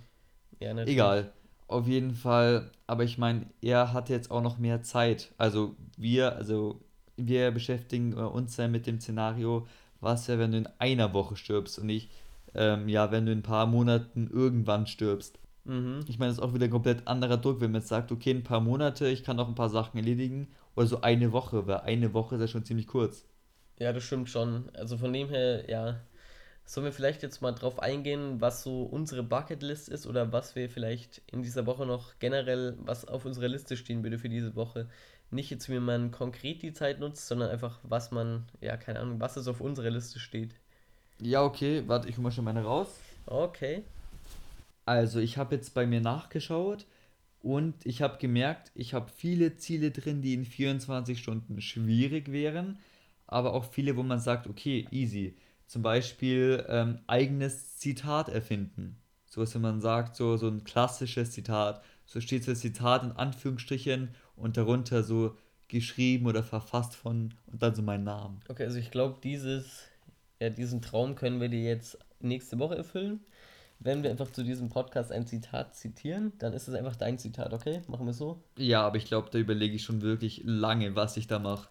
[0.60, 0.96] Ja, natürlich.
[0.96, 1.32] Egal.
[1.68, 5.32] Auf jeden Fall, aber ich meine, er hatte jetzt auch noch mehr Zeit.
[5.38, 6.82] Also wir, also
[7.18, 9.68] wir beschäftigen äh, uns ja mit dem Szenario,
[10.00, 12.10] was ja, wenn du in einer Woche stirbst und nicht,
[12.56, 15.38] ähm, ja, wenn du in ein paar Monaten irgendwann stirbst.
[15.66, 16.00] Mhm.
[16.08, 18.32] Ich meine, das ist auch wieder ein komplett anderer Druck, wenn man jetzt sagt, okay,
[18.32, 20.48] ein paar Monate, ich kann noch ein paar Sachen erledigen.
[20.76, 23.26] Oder so eine Woche, weil eine Woche ist ja schon ziemlich kurz.
[23.80, 24.70] Ja, das stimmt schon.
[24.74, 26.02] Also von dem her, ja.
[26.66, 30.70] Sollen wir vielleicht jetzt mal drauf eingehen, was so unsere Bucketlist ist oder was wir
[30.70, 34.90] vielleicht in dieser Woche noch generell, was auf unserer Liste stehen würde für diese Woche?
[35.32, 39.22] Nicht jetzt, wie man konkret die Zeit nutzt, sondern einfach, was man, ja, keine Ahnung,
[39.22, 40.56] was es auf unserer Liste steht.
[41.22, 43.00] Ja, okay, warte, ich hole mal schon meine raus.
[43.26, 43.84] Okay.
[44.86, 46.86] Also, ich habe jetzt bei mir nachgeschaut
[47.42, 52.78] und ich habe gemerkt, ich habe viele Ziele drin, die in 24 Stunden schwierig wären,
[53.28, 55.36] aber auch viele, wo man sagt, okay, easy.
[55.68, 58.98] Zum Beispiel ähm, eigenes Zitat erfinden.
[59.26, 61.84] So was, wenn man sagt, so, so ein klassisches Zitat.
[62.06, 65.36] So steht so das Zitat in Anführungsstrichen und darunter so
[65.68, 68.40] geschrieben oder verfasst von und dann so mein Name.
[68.48, 69.84] Okay, also ich glaube, dieses,
[70.40, 73.20] ja, diesen Traum können wir dir jetzt nächste Woche erfüllen.
[73.80, 77.54] Wenn wir einfach zu diesem Podcast ein Zitat zitieren, dann ist es einfach dein Zitat,
[77.54, 77.82] okay?
[77.88, 78.42] Machen wir so?
[78.58, 81.68] Ja, aber ich glaube, da überlege ich schon wirklich lange, was ich da mache.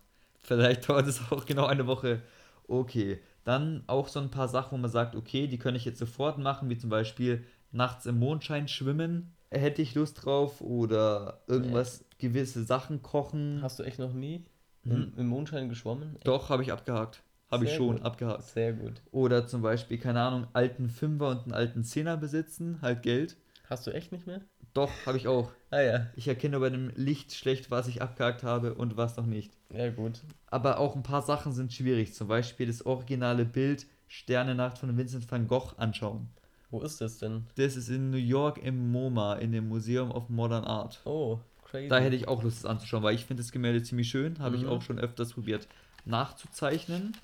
[0.47, 2.23] Vielleicht dauert es auch genau eine Woche.
[2.69, 5.99] Okay, dann auch so ein paar Sachen, wo man sagt, okay, die kann ich jetzt
[5.99, 9.35] sofort machen, wie zum Beispiel nachts im Mondschein schwimmen.
[9.51, 13.61] Hätte ich Lust drauf oder irgendwas, gewisse Sachen kochen.
[13.63, 14.45] Hast du echt noch nie
[14.85, 15.13] Mhm.
[15.17, 16.15] im, Mondschein geschwommen?
[16.17, 16.29] Echt?
[16.29, 17.23] Doch, habe ich abgehakt.
[17.51, 18.05] Habe ich schon gut.
[18.05, 18.43] abgehakt.
[18.45, 19.03] Sehr gut.
[19.11, 23.37] Oder zum Beispiel, keine Ahnung, alten Fünfer und einen alten Zehner besitzen, halt Geld.
[23.69, 24.43] Hast du echt nicht mehr?
[24.77, 25.51] Doch, habe ich auch.
[25.71, 26.07] Ah ja.
[26.17, 29.53] Ich erkenne bei dem Licht schlecht, was ich abgehakt habe und was noch nicht.
[29.73, 30.21] Ja gut.
[30.51, 32.15] Aber auch ein paar Sachen sind schwierig.
[32.15, 36.29] Zum Beispiel das originale Bild Sternennacht von Vincent van Gogh anschauen.
[36.71, 37.47] Wo ist das denn?
[37.57, 41.01] Das ist in New York im MoMA, in dem Museum of Modern Art.
[41.05, 41.89] Oh, crazy.
[41.89, 44.39] Da hätte ich auch Lust, das anzuschauen, weil ich finde das Gemälde ziemlich schön.
[44.41, 44.69] Habe ich Mhm.
[44.69, 45.67] auch schon öfters probiert
[46.05, 47.17] nachzuzeichnen.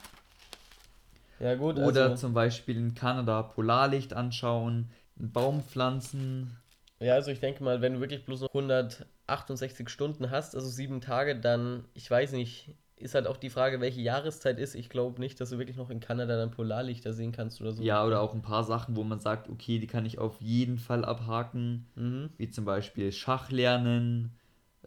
[1.38, 6.56] ja gut, Oder also, zum Beispiel in Kanada Polarlicht anschauen, Baum pflanzen.
[7.02, 11.00] Ja, also ich denke mal, wenn du wirklich bloß noch 168 Stunden hast, also sieben
[11.00, 14.74] Tage, dann, ich weiß nicht, ist halt auch die Frage, welche Jahreszeit ist.
[14.74, 17.82] Ich glaube nicht, dass du wirklich noch in Kanada dann Polarlichter sehen kannst oder so.
[17.82, 20.78] Ja, oder auch ein paar Sachen, wo man sagt, okay, die kann ich auf jeden
[20.78, 21.86] Fall abhaken.
[21.96, 22.30] Mhm.
[22.36, 24.36] wie zum Beispiel Schach lernen,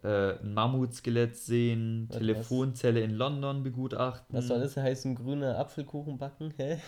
[0.02, 4.34] äh, ein Mammutskelett sehen, Was- Telefonzelle in London begutachten.
[4.34, 5.14] Was soll das heißen?
[5.14, 6.54] Grüner Apfelkuchen backen?
[6.56, 6.78] Hä?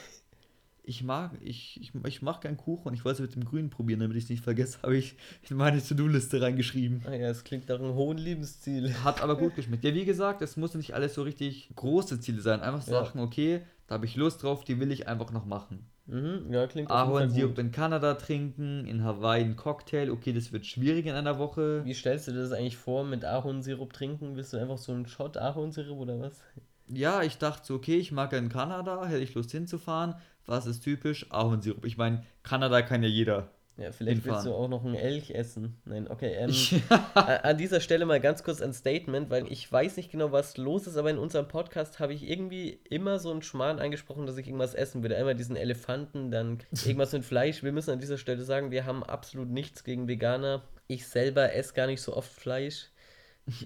[0.88, 3.68] Ich mag, ich, ich, ich mache gern Kuchen und ich wollte es mit dem Grünen
[3.68, 5.16] probieren, damit ich es nicht vergesse, habe ich
[5.50, 7.02] in meine To-Do-Liste reingeschrieben.
[7.04, 8.94] Ah ja, es klingt nach einem hohen Lebensziel.
[9.04, 9.84] Hat aber gut geschmeckt.
[9.84, 12.60] Ja, wie gesagt, es muss nicht alles so richtig große Ziele sein.
[12.60, 13.04] Einfach Ja.
[13.04, 15.84] Sachen, okay, da habe ich Lust drauf, die will ich einfach noch machen.
[16.06, 21.04] Mhm, ja, klingt Ahornsirup in Kanada trinken, in Hawaii einen Cocktail, okay, das wird schwierig
[21.04, 21.84] in einer Woche.
[21.84, 24.36] Wie stellst du dir das eigentlich vor mit Ahornsirup trinken?
[24.36, 26.42] Willst du einfach so einen Shot Ahornsirup oder was?
[26.86, 30.14] Ja, ich dachte so, okay, ich mag ja in Kanada, hätte ich Lust hinzufahren.
[30.48, 31.26] Was ist typisch?
[31.30, 31.84] Ahornsirup.
[31.84, 33.50] Ich meine, Kanada kann ja jeder.
[33.76, 34.46] Ja, vielleicht willst Hinfahren.
[34.46, 35.80] du auch noch einen Elch essen.
[35.84, 36.32] Nein, okay.
[36.36, 36.50] Ähm,
[37.14, 40.86] an dieser Stelle mal ganz kurz ein Statement, weil ich weiß nicht genau, was los
[40.86, 44.46] ist, aber in unserem Podcast habe ich irgendwie immer so einen Schmarrn eingesprochen, dass ich
[44.46, 45.18] irgendwas essen würde.
[45.18, 47.62] Einmal diesen Elefanten, dann irgendwas mit Fleisch.
[47.62, 50.62] Wir müssen an dieser Stelle sagen, wir haben absolut nichts gegen Veganer.
[50.86, 52.88] Ich selber esse gar nicht so oft Fleisch.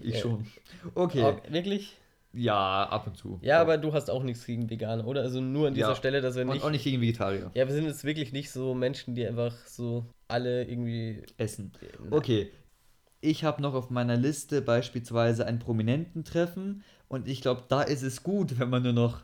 [0.02, 0.46] ich schon.
[0.96, 1.22] Okay.
[1.22, 1.96] Oh, wirklich?
[2.34, 3.38] Ja, ab und zu.
[3.42, 5.20] Ja, aber du hast auch nichts gegen Veganer, oder?
[5.22, 5.94] Also nur an dieser Ja.
[5.96, 6.64] Stelle, dass wir Und nicht.
[6.64, 7.50] auch nicht gegen Vegetarier.
[7.54, 11.22] Ja, wir sind jetzt wirklich nicht so Menschen, die einfach so alle irgendwie.
[11.36, 11.72] Essen.
[12.10, 12.50] Okay.
[13.20, 18.22] Ich habe noch auf meiner Liste beispielsweise ein Prominententreffen und ich glaube, da ist es
[18.22, 19.22] gut, wenn man nur noch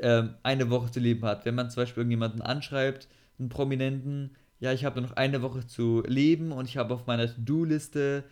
[0.00, 1.44] ähm, eine Woche zu leben hat.
[1.44, 5.66] Wenn man zum Beispiel irgendjemanden anschreibt, einen Prominenten, ja, ich habe nur noch eine Woche
[5.66, 8.24] zu leben und ich habe auf meiner To-Do-Liste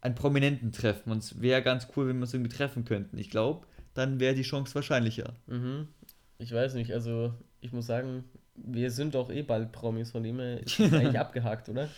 [0.00, 3.18] ein Prominententreffen und es wäre ganz cool, wenn wir uns irgendwie treffen könnten.
[3.18, 5.34] Ich glaube, dann wäre die Chance wahrscheinlicher.
[5.46, 5.88] Mhm.
[6.38, 10.38] Ich weiß nicht, also ich muss sagen, wir sind doch eh bald Promis, von dem
[10.40, 11.88] her ist das eigentlich abgehakt, oder?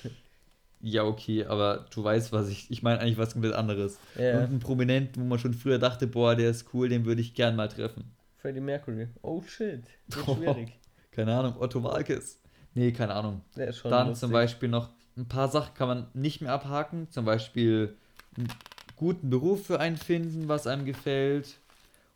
[0.80, 2.68] Ja, okay, aber du weißt, was ich.
[2.70, 3.98] Ich meine eigentlich was komplett anderes.
[4.16, 4.32] Ja.
[4.40, 7.54] Irgendein Prominenten, wo man schon früher dachte, boah, der ist cool, den würde ich gern
[7.54, 8.04] mal treffen.
[8.38, 9.06] Freddie Mercury.
[9.22, 9.84] Oh shit,
[10.26, 10.34] Oh.
[10.36, 10.72] schwierig.
[11.12, 12.40] Keine Ahnung, Otto Walkes.
[12.74, 13.42] Nee, keine Ahnung.
[13.56, 14.20] Der ist schon Dann lustig.
[14.22, 17.08] zum Beispiel noch ein paar Sachen kann man nicht mehr abhaken.
[17.10, 17.94] Zum Beispiel
[18.36, 18.48] einen
[18.96, 21.58] guten Beruf für einen finden, was einem gefällt.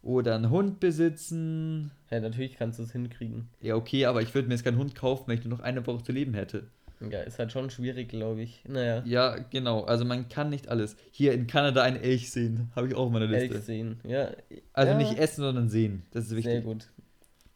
[0.03, 1.91] Oder einen Hund besitzen.
[2.11, 3.49] Ja, natürlich kannst du es hinkriegen.
[3.61, 5.85] Ja, okay, aber ich würde mir jetzt keinen Hund kaufen, wenn ich nur noch eine
[5.87, 6.65] Woche zu leben hätte.
[7.01, 8.63] Ja, ist halt schon schwierig, glaube ich.
[8.67, 9.83] Naja, Ja, genau.
[9.85, 10.97] Also man kann nicht alles.
[11.11, 12.71] Hier in Kanada einen Elch sehen.
[12.75, 13.47] Habe ich auch auf meiner Liste.
[13.47, 14.01] ehrlich sehen.
[14.05, 14.31] Ja,
[14.73, 16.05] Also ja, nicht essen, sondern sehen.
[16.13, 16.53] Das ist wichtig.
[16.53, 16.87] Sehr gut,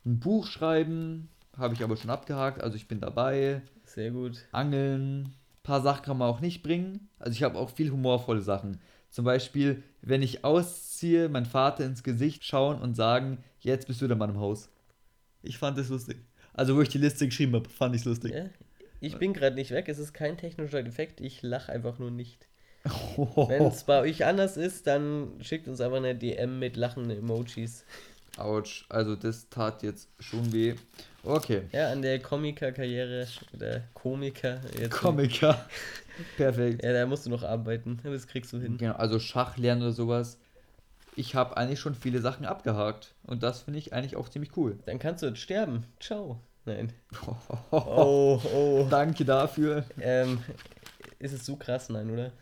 [0.05, 2.61] Ein Buch schreiben, habe ich aber schon abgehakt.
[2.61, 3.62] Also ich bin dabei.
[3.94, 4.46] Sehr gut.
[4.53, 5.24] Angeln.
[5.24, 7.09] Ein paar Sachen kann man auch nicht bringen.
[7.18, 8.81] Also ich habe auch viel humorvolle Sachen.
[9.11, 14.09] Zum Beispiel, wenn ich ausziehe, mein Vater ins Gesicht schauen und sagen, jetzt bist du
[14.09, 14.70] der Mann im Haus.
[15.42, 16.18] Ich fand das lustig.
[16.55, 18.35] Also wo ich die Liste geschrieben habe, fand ich es lustig.
[18.35, 18.46] Ja,
[19.00, 22.48] ich bin gerade nicht weg, es ist kein technischer Defekt, ich lache einfach nur nicht.
[23.16, 27.85] Wenn es bei euch anders ist, dann schickt uns einfach eine DM mit lachenden Emojis.
[28.37, 30.75] Autsch, also das tat jetzt schon weh.
[31.23, 31.62] Okay.
[31.73, 34.61] Ja, an der Komiker-Karriere oder Komiker.
[34.79, 35.66] Jetzt Komiker.
[36.37, 36.83] Perfekt.
[36.85, 38.79] Ja, da musst du noch arbeiten, das kriegst du hin.
[38.79, 40.38] Genau, also Schach lernen oder sowas.
[41.16, 43.14] Ich habe eigentlich schon viele Sachen abgehakt.
[43.25, 44.79] Und das finde ich eigentlich auch ziemlich cool.
[44.87, 45.85] Dann kannst du jetzt sterben.
[45.99, 46.40] Ciao.
[46.64, 46.93] Nein.
[47.71, 48.87] Oh, oh.
[48.90, 49.85] Danke dafür.
[50.01, 50.43] Ähm,
[51.19, 51.88] ist es so krass?
[51.88, 52.33] Nein, oder?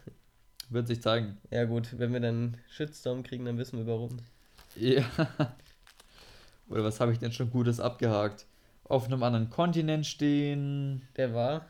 [0.70, 1.38] Wird sich zeigen.
[1.50, 4.18] Ja, gut, wenn wir dann Shitstorm kriegen, dann wissen wir warum.
[4.76, 5.04] Ja.
[6.68, 8.46] Oder was habe ich denn schon Gutes abgehakt?
[8.84, 11.02] Auf einem anderen Kontinent stehen.
[11.16, 11.66] Der war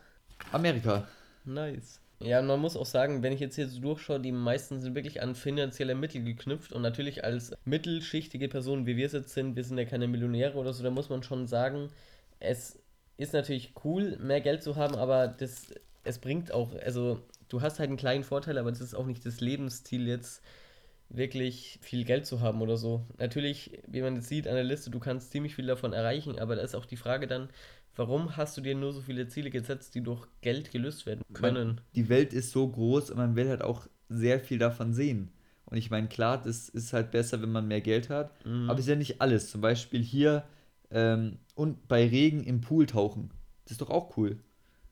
[0.53, 1.09] Amerika.
[1.45, 2.01] nice.
[2.21, 4.95] Ja, und man muss auch sagen, wenn ich jetzt hier so durchschaue, die meisten sind
[4.97, 9.55] wirklich an finanzielle Mittel geknüpft und natürlich als mittelschichtige Person, wie wir es jetzt sind,
[9.55, 11.91] wir sind ja keine Millionäre oder so, da muss man schon sagen,
[12.41, 12.81] es
[13.19, 17.79] ist natürlich cool, mehr Geld zu haben, aber das, es bringt auch, also du hast
[17.79, 20.43] halt einen kleinen Vorteil, aber das ist auch nicht das Lebensstil jetzt,
[21.11, 23.07] wirklich viel Geld zu haben oder so.
[23.19, 26.57] Natürlich, wie man jetzt sieht an der Liste, du kannst ziemlich viel davon erreichen, aber
[26.57, 27.49] da ist auch die Frage dann,
[27.97, 31.81] warum hast du dir nur so viele Ziele gesetzt, die durch Geld gelöst werden können?
[31.95, 35.31] Die Welt ist so groß und man will halt auch sehr viel davon sehen.
[35.65, 38.33] Und ich meine, klar, das ist halt besser, wenn man mehr Geld hat.
[38.47, 38.71] Mhm.
[38.71, 39.51] Aber ist ja nicht alles.
[39.51, 40.45] Zum Beispiel hier
[40.91, 43.31] ähm, und bei Regen im Pool tauchen.
[43.65, 44.39] Das ist doch auch cool.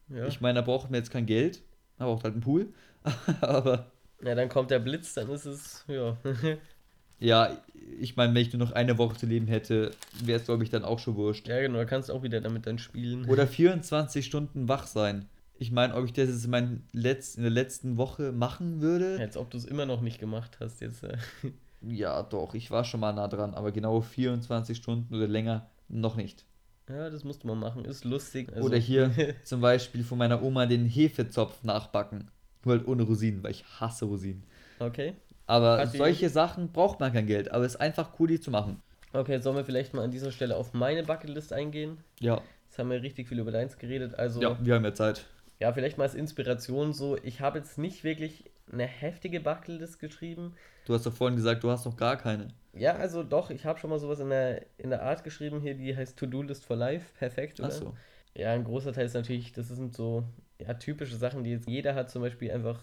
[0.08, 0.26] Ja.
[0.26, 1.62] Ich meine, da braucht man jetzt kein Geld.
[1.98, 2.74] Man braucht halt einen Pool.
[3.40, 3.90] Aber
[4.22, 6.16] ja, dann kommt der Blitz, dann ist es, ja.
[7.18, 7.56] ja,
[8.00, 10.70] ich meine, wenn ich nur noch eine Woche zu leben hätte, wäre es, glaube ich,
[10.70, 11.48] dann auch schon wurscht.
[11.48, 13.28] ja, genau, da kannst du auch wieder damit dann spielen.
[13.28, 15.26] Oder 24 Stunden wach sein.
[15.58, 19.18] Ich meine, ob ich das jetzt in, mein Letz-, in der letzten Woche machen würde?
[19.18, 21.02] Als ob du es immer noch nicht gemacht hast jetzt.
[21.02, 21.16] Äh.
[21.82, 26.16] Ja, doch, ich war schon mal nah dran, aber genau 24 Stunden oder länger noch
[26.16, 26.44] nicht.
[26.88, 28.52] Ja, das musste man machen, ist lustig.
[28.52, 29.12] Also, Oder hier
[29.44, 32.30] zum Beispiel von meiner Oma den Hefezopf nachbacken.
[32.66, 34.42] Nur halt ohne Rosinen, weil ich hasse Rosinen.
[34.78, 35.14] okay.
[35.48, 38.50] Aber Hat solche Sachen braucht man kein Geld, aber es ist einfach cool, die zu
[38.50, 38.82] machen.
[39.12, 41.98] Okay, sollen wir vielleicht mal an dieser Stelle auf meine Bucketlist eingehen?
[42.18, 42.42] Ja,
[42.76, 44.18] Jetzt haben wir richtig viel über deins geredet.
[44.18, 45.24] Also, ja, wir haben ja Zeit.
[45.60, 47.16] Ja, vielleicht mal als Inspiration so.
[47.22, 50.52] Ich habe jetzt nicht wirklich eine heftige Bucketlist geschrieben.
[50.84, 52.48] Du hast doch vorhin gesagt, du hast noch gar keine.
[52.74, 55.74] Ja, also doch, ich habe schon mal sowas in der, in der Art geschrieben hier,
[55.74, 57.06] die heißt To-Do-List for Life.
[57.18, 57.68] Perfekt, oder?
[57.68, 57.94] Achso.
[58.34, 60.24] Ja, ein großer Teil ist natürlich, das sind so
[60.58, 62.80] ja, typische Sachen, die jetzt jeder hat, zum Beispiel einfach,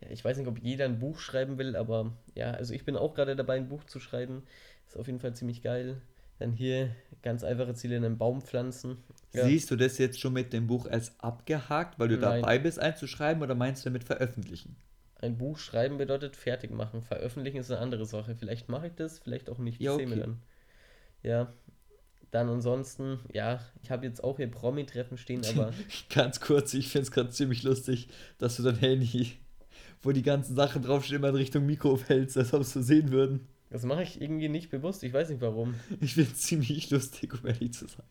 [0.00, 2.96] ja, ich weiß nicht, ob jeder ein Buch schreiben will, aber ja, also ich bin
[2.96, 4.42] auch gerade dabei, ein Buch zu schreiben.
[4.86, 6.00] Ist auf jeden Fall ziemlich geil.
[6.38, 8.98] Dann hier ganz einfache Ziele in einem Baum pflanzen.
[9.32, 9.44] Ja.
[9.44, 12.42] Siehst du das jetzt schon mit dem Buch als abgehakt, weil du Nein.
[12.42, 14.76] dabei bist, einzuschreiben oder meinst du damit veröffentlichen?
[15.20, 17.02] Ein Buch schreiben bedeutet fertig machen.
[17.02, 18.34] Veröffentlichen ist eine andere Sache.
[18.34, 19.80] Vielleicht mache ich das, vielleicht auch nicht.
[19.80, 20.26] Ja, Sehen wir okay.
[20.26, 20.42] dann.
[21.22, 21.52] Ja.
[22.34, 25.72] Dann ansonsten, ja, ich habe jetzt auch hier Promi-Treffen stehen, aber
[26.12, 29.34] Ganz kurz, ich finde es gerade ziemlich lustig, dass du dein Handy,
[30.02, 33.12] wo die ganzen Sachen draufstehen, immer in Richtung Mikro hältst, als ob es so sehen
[33.12, 33.46] würden.
[33.70, 35.04] das mache ich irgendwie nicht bewusst.
[35.04, 35.76] Ich weiß nicht warum.
[36.00, 38.06] Ich finde es ziemlich lustig, um ehrlich zu sein.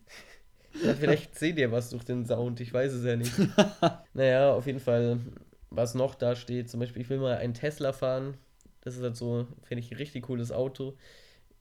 [0.82, 3.34] Ja, vielleicht seht ihr was durch den Sound, ich weiß es ja nicht.
[4.14, 5.20] naja, auf jeden Fall,
[5.68, 8.38] was noch da steht, zum Beispiel, ich will mal einen Tesla fahren.
[8.80, 10.96] Das ist halt so, finde ich, ein richtig cooles Auto.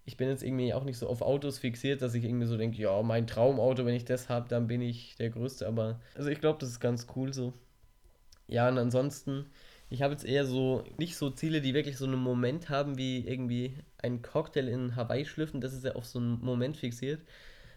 [0.06, 2.82] Ich bin jetzt irgendwie auch nicht so auf Autos fixiert, dass ich irgendwie so denke,
[2.82, 5.68] ja, mein Traumauto, wenn ich das habe, dann bin ich der Größte.
[5.68, 7.54] Aber, also ich glaube, das ist ganz cool so.
[8.48, 9.46] Ja, und ansonsten,
[9.90, 13.26] ich habe jetzt eher so, nicht so Ziele, die wirklich so einen Moment haben, wie
[13.28, 15.62] irgendwie ein Cocktail in Hawaii schlüpfen.
[15.62, 17.22] Das ist ja auf so einen Moment fixiert.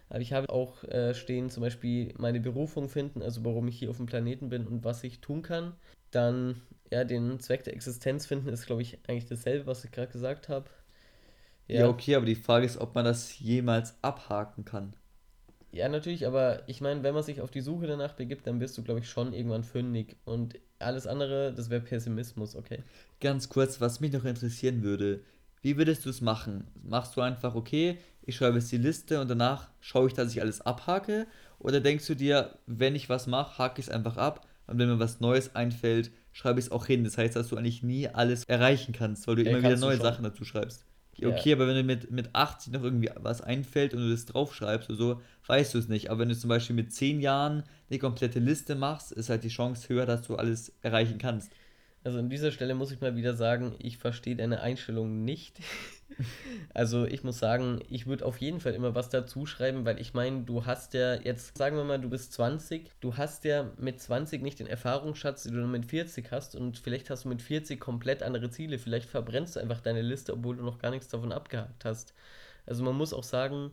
[0.09, 3.89] Aber ich habe auch äh, stehen, zum Beispiel meine Berufung finden, also warum ich hier
[3.89, 5.73] auf dem Planeten bin und was ich tun kann.
[6.11, 6.61] Dann,
[6.91, 10.49] ja, den Zweck der Existenz finden, ist, glaube ich, eigentlich dasselbe, was ich gerade gesagt
[10.49, 10.69] habe.
[11.67, 11.87] Ja.
[11.87, 14.95] okay, aber die Frage ist, ob man das jemals abhaken kann.
[15.71, 18.77] Ja, natürlich, aber ich meine, wenn man sich auf die Suche danach begibt, dann bist
[18.77, 20.17] du, glaube ich, schon irgendwann fündig.
[20.25, 22.83] Und alles andere, das wäre Pessimismus, okay?
[23.19, 25.21] Ganz kurz, was mich noch interessieren würde,
[25.61, 26.67] wie würdest du es machen?
[26.83, 30.41] Machst du einfach, okay, ich schreibe jetzt die Liste und danach schaue ich, dass ich
[30.41, 31.27] alles abhake?
[31.59, 34.87] Oder denkst du dir, wenn ich was mache, hake ich es einfach ab und wenn
[34.89, 37.03] mir was Neues einfällt, schreibe ich es auch hin.
[37.03, 39.97] Das heißt, dass du eigentlich nie alles erreichen kannst, weil du Ja, immer wieder neue.
[39.97, 40.85] Sachen dazu schreibst.
[41.25, 44.89] Okay, aber wenn du mit, mit 80 noch irgendwie was einfällt und du das draufschreibst
[44.89, 46.09] oder so, weißt du es nicht.
[46.11, 49.49] Aber wenn du zum Beispiel mit 10 Jahren eine komplette Liste machst, ist halt die
[49.49, 51.51] Chance höher, dass du alles erreichen kannst.
[52.03, 55.59] Also an dieser Stelle muss ich mal wieder sagen, ich verstehe deine Einstellung nicht.
[56.73, 60.13] Also ich muss sagen, ich würde auf jeden Fall immer was dazu schreiben, weil ich
[60.13, 63.99] meine, du hast ja jetzt, sagen wir mal, du bist 20, du hast ja mit
[63.99, 66.55] 20 nicht den Erfahrungsschatz, den du mit 40 hast.
[66.55, 70.33] Und vielleicht hast du mit 40 komplett andere Ziele, vielleicht verbrennst du einfach deine Liste,
[70.33, 72.13] obwohl du noch gar nichts davon abgehakt hast.
[72.65, 73.71] Also man muss auch sagen,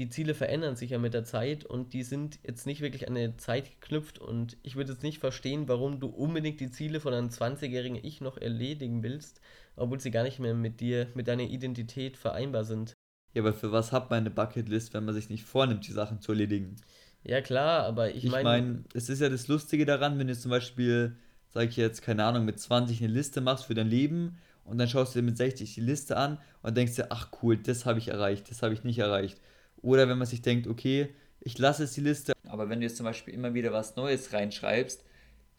[0.00, 1.66] die Ziele verändern sich ja mit der Zeit.
[1.66, 4.18] Und die sind jetzt nicht wirklich an eine Zeit geknüpft.
[4.18, 8.22] Und ich würde jetzt nicht verstehen, warum du unbedingt die Ziele von einem 20-jährigen Ich
[8.22, 9.42] noch erledigen willst,
[9.76, 12.94] obwohl sie gar nicht mehr mit dir, mit deiner Identität vereinbar sind.
[13.34, 16.20] Ja, aber für was hat man eine Bucketlist, wenn man sich nicht vornimmt, die Sachen
[16.20, 16.76] zu erledigen?
[17.22, 20.36] Ja klar, aber ich Ich meine, meine, es ist ja das Lustige daran, wenn du
[20.36, 21.16] zum Beispiel,
[21.48, 24.88] sag ich jetzt, keine Ahnung, mit 20 eine Liste machst für dein Leben und dann
[24.88, 27.98] schaust du dir mit 60 die Liste an und denkst dir, ach cool, das habe
[27.98, 29.40] ich erreicht, das habe ich nicht erreicht.
[29.82, 32.32] Oder wenn man sich denkt, okay, ich lasse jetzt die Liste.
[32.48, 35.04] Aber wenn du jetzt zum Beispiel immer wieder was Neues reinschreibst,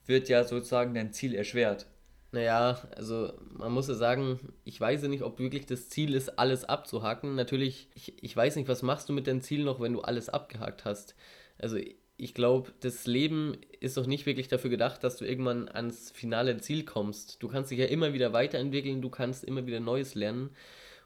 [0.05, 1.87] wird ja sozusagen dein Ziel erschwert.
[2.33, 6.39] Naja, also man muss ja sagen, ich weiß ja nicht, ob wirklich das Ziel ist,
[6.39, 7.35] alles abzuhaken.
[7.35, 10.29] Natürlich, ich, ich weiß nicht, was machst du mit deinem Ziel noch, wenn du alles
[10.29, 11.15] abgehakt hast.
[11.57, 11.77] Also
[12.15, 16.57] ich glaube, das Leben ist doch nicht wirklich dafür gedacht, dass du irgendwann ans finale
[16.59, 17.43] Ziel kommst.
[17.43, 20.51] Du kannst dich ja immer wieder weiterentwickeln, du kannst immer wieder Neues lernen.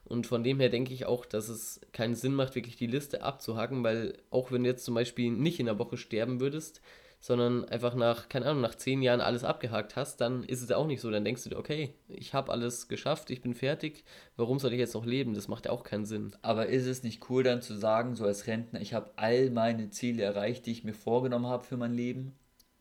[0.03, 3.23] Und von dem her denke ich auch, dass es keinen Sinn macht, wirklich die Liste
[3.23, 6.81] abzuhaken, weil auch wenn du jetzt zum Beispiel nicht in der Woche sterben würdest,
[7.25, 10.77] sondern einfach nach, keine Ahnung, nach zehn Jahren alles abgehakt hast, dann ist es ja
[10.77, 11.09] auch nicht so.
[11.09, 14.03] Dann denkst du dir, okay, ich habe alles geschafft, ich bin fertig,
[14.35, 15.33] warum soll ich jetzt noch leben?
[15.33, 16.35] Das macht ja auch keinen Sinn.
[16.43, 19.89] Aber ist es nicht cool dann zu sagen, so als Rentner, ich habe all meine
[19.89, 22.35] Ziele erreicht, die ich mir vorgenommen habe für mein Leben?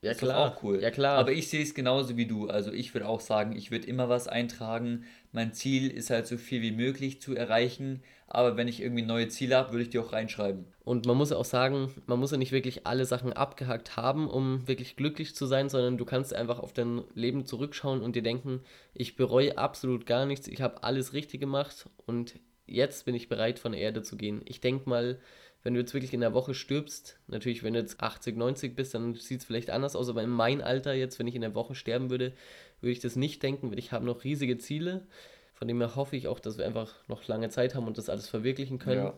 [0.04, 0.82] Ja ist doch klar, auch cool.
[0.82, 1.16] ja klar.
[1.16, 2.48] Aber ich sehe es genauso wie du.
[2.48, 5.04] Also ich würde auch sagen, ich würde immer was eintragen.
[5.32, 8.02] Mein Ziel ist halt so viel wie möglich zu erreichen.
[8.26, 10.66] Aber wenn ich irgendwie neue Ziele habe, würde ich die auch reinschreiben.
[10.84, 14.28] Und man muss ja auch sagen, man muss ja nicht wirklich alle Sachen abgehakt haben,
[14.28, 18.22] um wirklich glücklich zu sein, sondern du kannst einfach auf dein Leben zurückschauen und dir
[18.22, 18.60] denken,
[18.92, 22.34] ich bereue absolut gar nichts, ich habe alles richtig gemacht und
[22.66, 24.42] jetzt bin ich bereit, von der Erde zu gehen.
[24.44, 25.18] Ich denke mal,
[25.64, 28.94] wenn du jetzt wirklich in der Woche stirbst, natürlich, wenn du jetzt 80, 90 bist,
[28.94, 31.54] dann sieht es vielleicht anders aus, aber in meinem Alter jetzt, wenn ich in der
[31.54, 32.32] Woche sterben würde,
[32.80, 35.06] würde ich das nicht denken, weil ich habe noch riesige Ziele.
[35.54, 38.10] Von dem her hoffe ich auch, dass wir einfach noch lange Zeit haben und das
[38.10, 39.04] alles verwirklichen können.
[39.04, 39.14] Ja.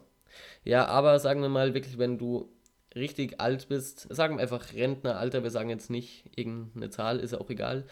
[0.64, 2.48] Ja, aber sagen wir mal wirklich, wenn du
[2.94, 7.40] richtig alt bist, sagen wir einfach Rentneralter, wir sagen jetzt nicht irgendeine Zahl, ist ja
[7.40, 7.84] auch egal.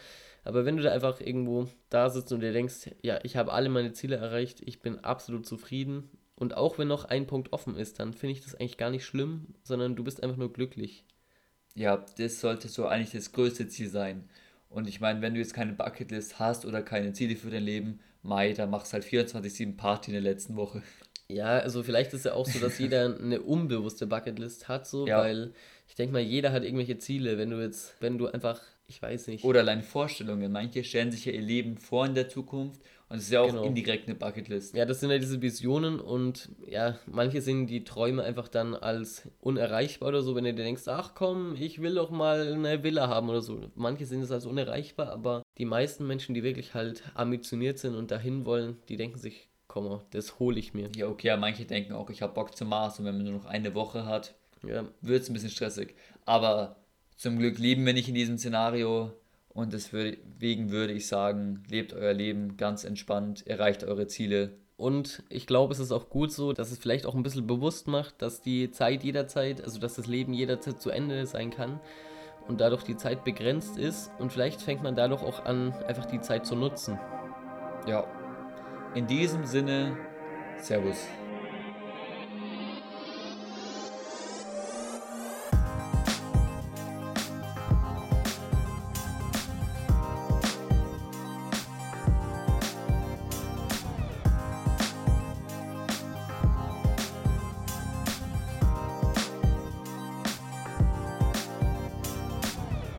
[0.43, 3.67] Aber wenn du da einfach irgendwo da sitzt und dir denkst, ja, ich habe alle
[3.67, 6.09] meine Ziele erreicht, ich bin absolut zufrieden.
[6.35, 9.05] Und auch wenn noch ein Punkt offen ist, dann finde ich das eigentlich gar nicht
[9.05, 11.05] schlimm, sondern du bist einfach nur glücklich.
[11.75, 14.27] Ja, das sollte so eigentlich das größte Ziel sein.
[14.69, 17.99] Und ich meine, wenn du jetzt keine Bucketlist hast oder keine Ziele für dein Leben,
[18.21, 20.81] Mai, dann machst halt 24-7 Party in der letzten Woche.
[21.29, 25.19] Ja, also vielleicht ist ja auch so, dass jeder eine unbewusste Bucketlist hat, so, Ja.
[25.19, 25.53] weil
[25.87, 27.37] ich denke mal, jeder hat irgendwelche Ziele.
[27.37, 29.43] Wenn du jetzt, wenn du einfach, ich weiß nicht.
[29.43, 30.51] Oder allein Vorstellungen.
[30.51, 33.47] Manche stellen sich ja ihr Leben vor in der Zukunft und es ist ja auch
[33.49, 33.63] Genau.
[33.63, 34.75] indirekt eine Bucketlist.
[34.75, 39.27] Ja, das sind ja diese Visionen und ja, manche sehen die Träume einfach dann als
[39.39, 43.07] unerreichbar oder so, wenn du dir denkst, ach komm, ich will doch mal eine Villa
[43.07, 43.59] haben oder so.
[43.75, 48.11] Manche sehen es als unerreichbar, aber die meisten Menschen, die wirklich halt ambitioniert sind und
[48.11, 50.89] dahin wollen, die denken sich, komm, mal, das hole ich mir.
[50.95, 53.33] Ja, okay, ja, manche denken auch, ich habe Bock zum Mars und wenn man nur
[53.33, 54.35] noch eine Woche hat,
[54.67, 55.95] Ja, wird es ein bisschen stressig.
[56.25, 56.77] Aber
[57.17, 59.11] zum Glück leben wir nicht in diesem Szenario
[59.55, 64.51] und deswegen würde ich sagen, lebt euer Leben ganz entspannt, erreicht eure Ziele.
[64.75, 67.87] Und ich glaube, es ist auch gut so, dass es vielleicht auch ein bisschen bewusst
[67.87, 71.79] macht, dass die Zeit jederzeit, also dass das Leben jederzeit zu Ende sein kann
[72.49, 76.19] und dadurch die Zeit begrenzt ist und vielleicht fängt man dadurch auch an, einfach die
[76.19, 76.99] Zeit zu nutzen.
[77.87, 78.05] Ja,
[78.93, 79.95] in diesem Sinne,
[80.57, 80.97] Servus.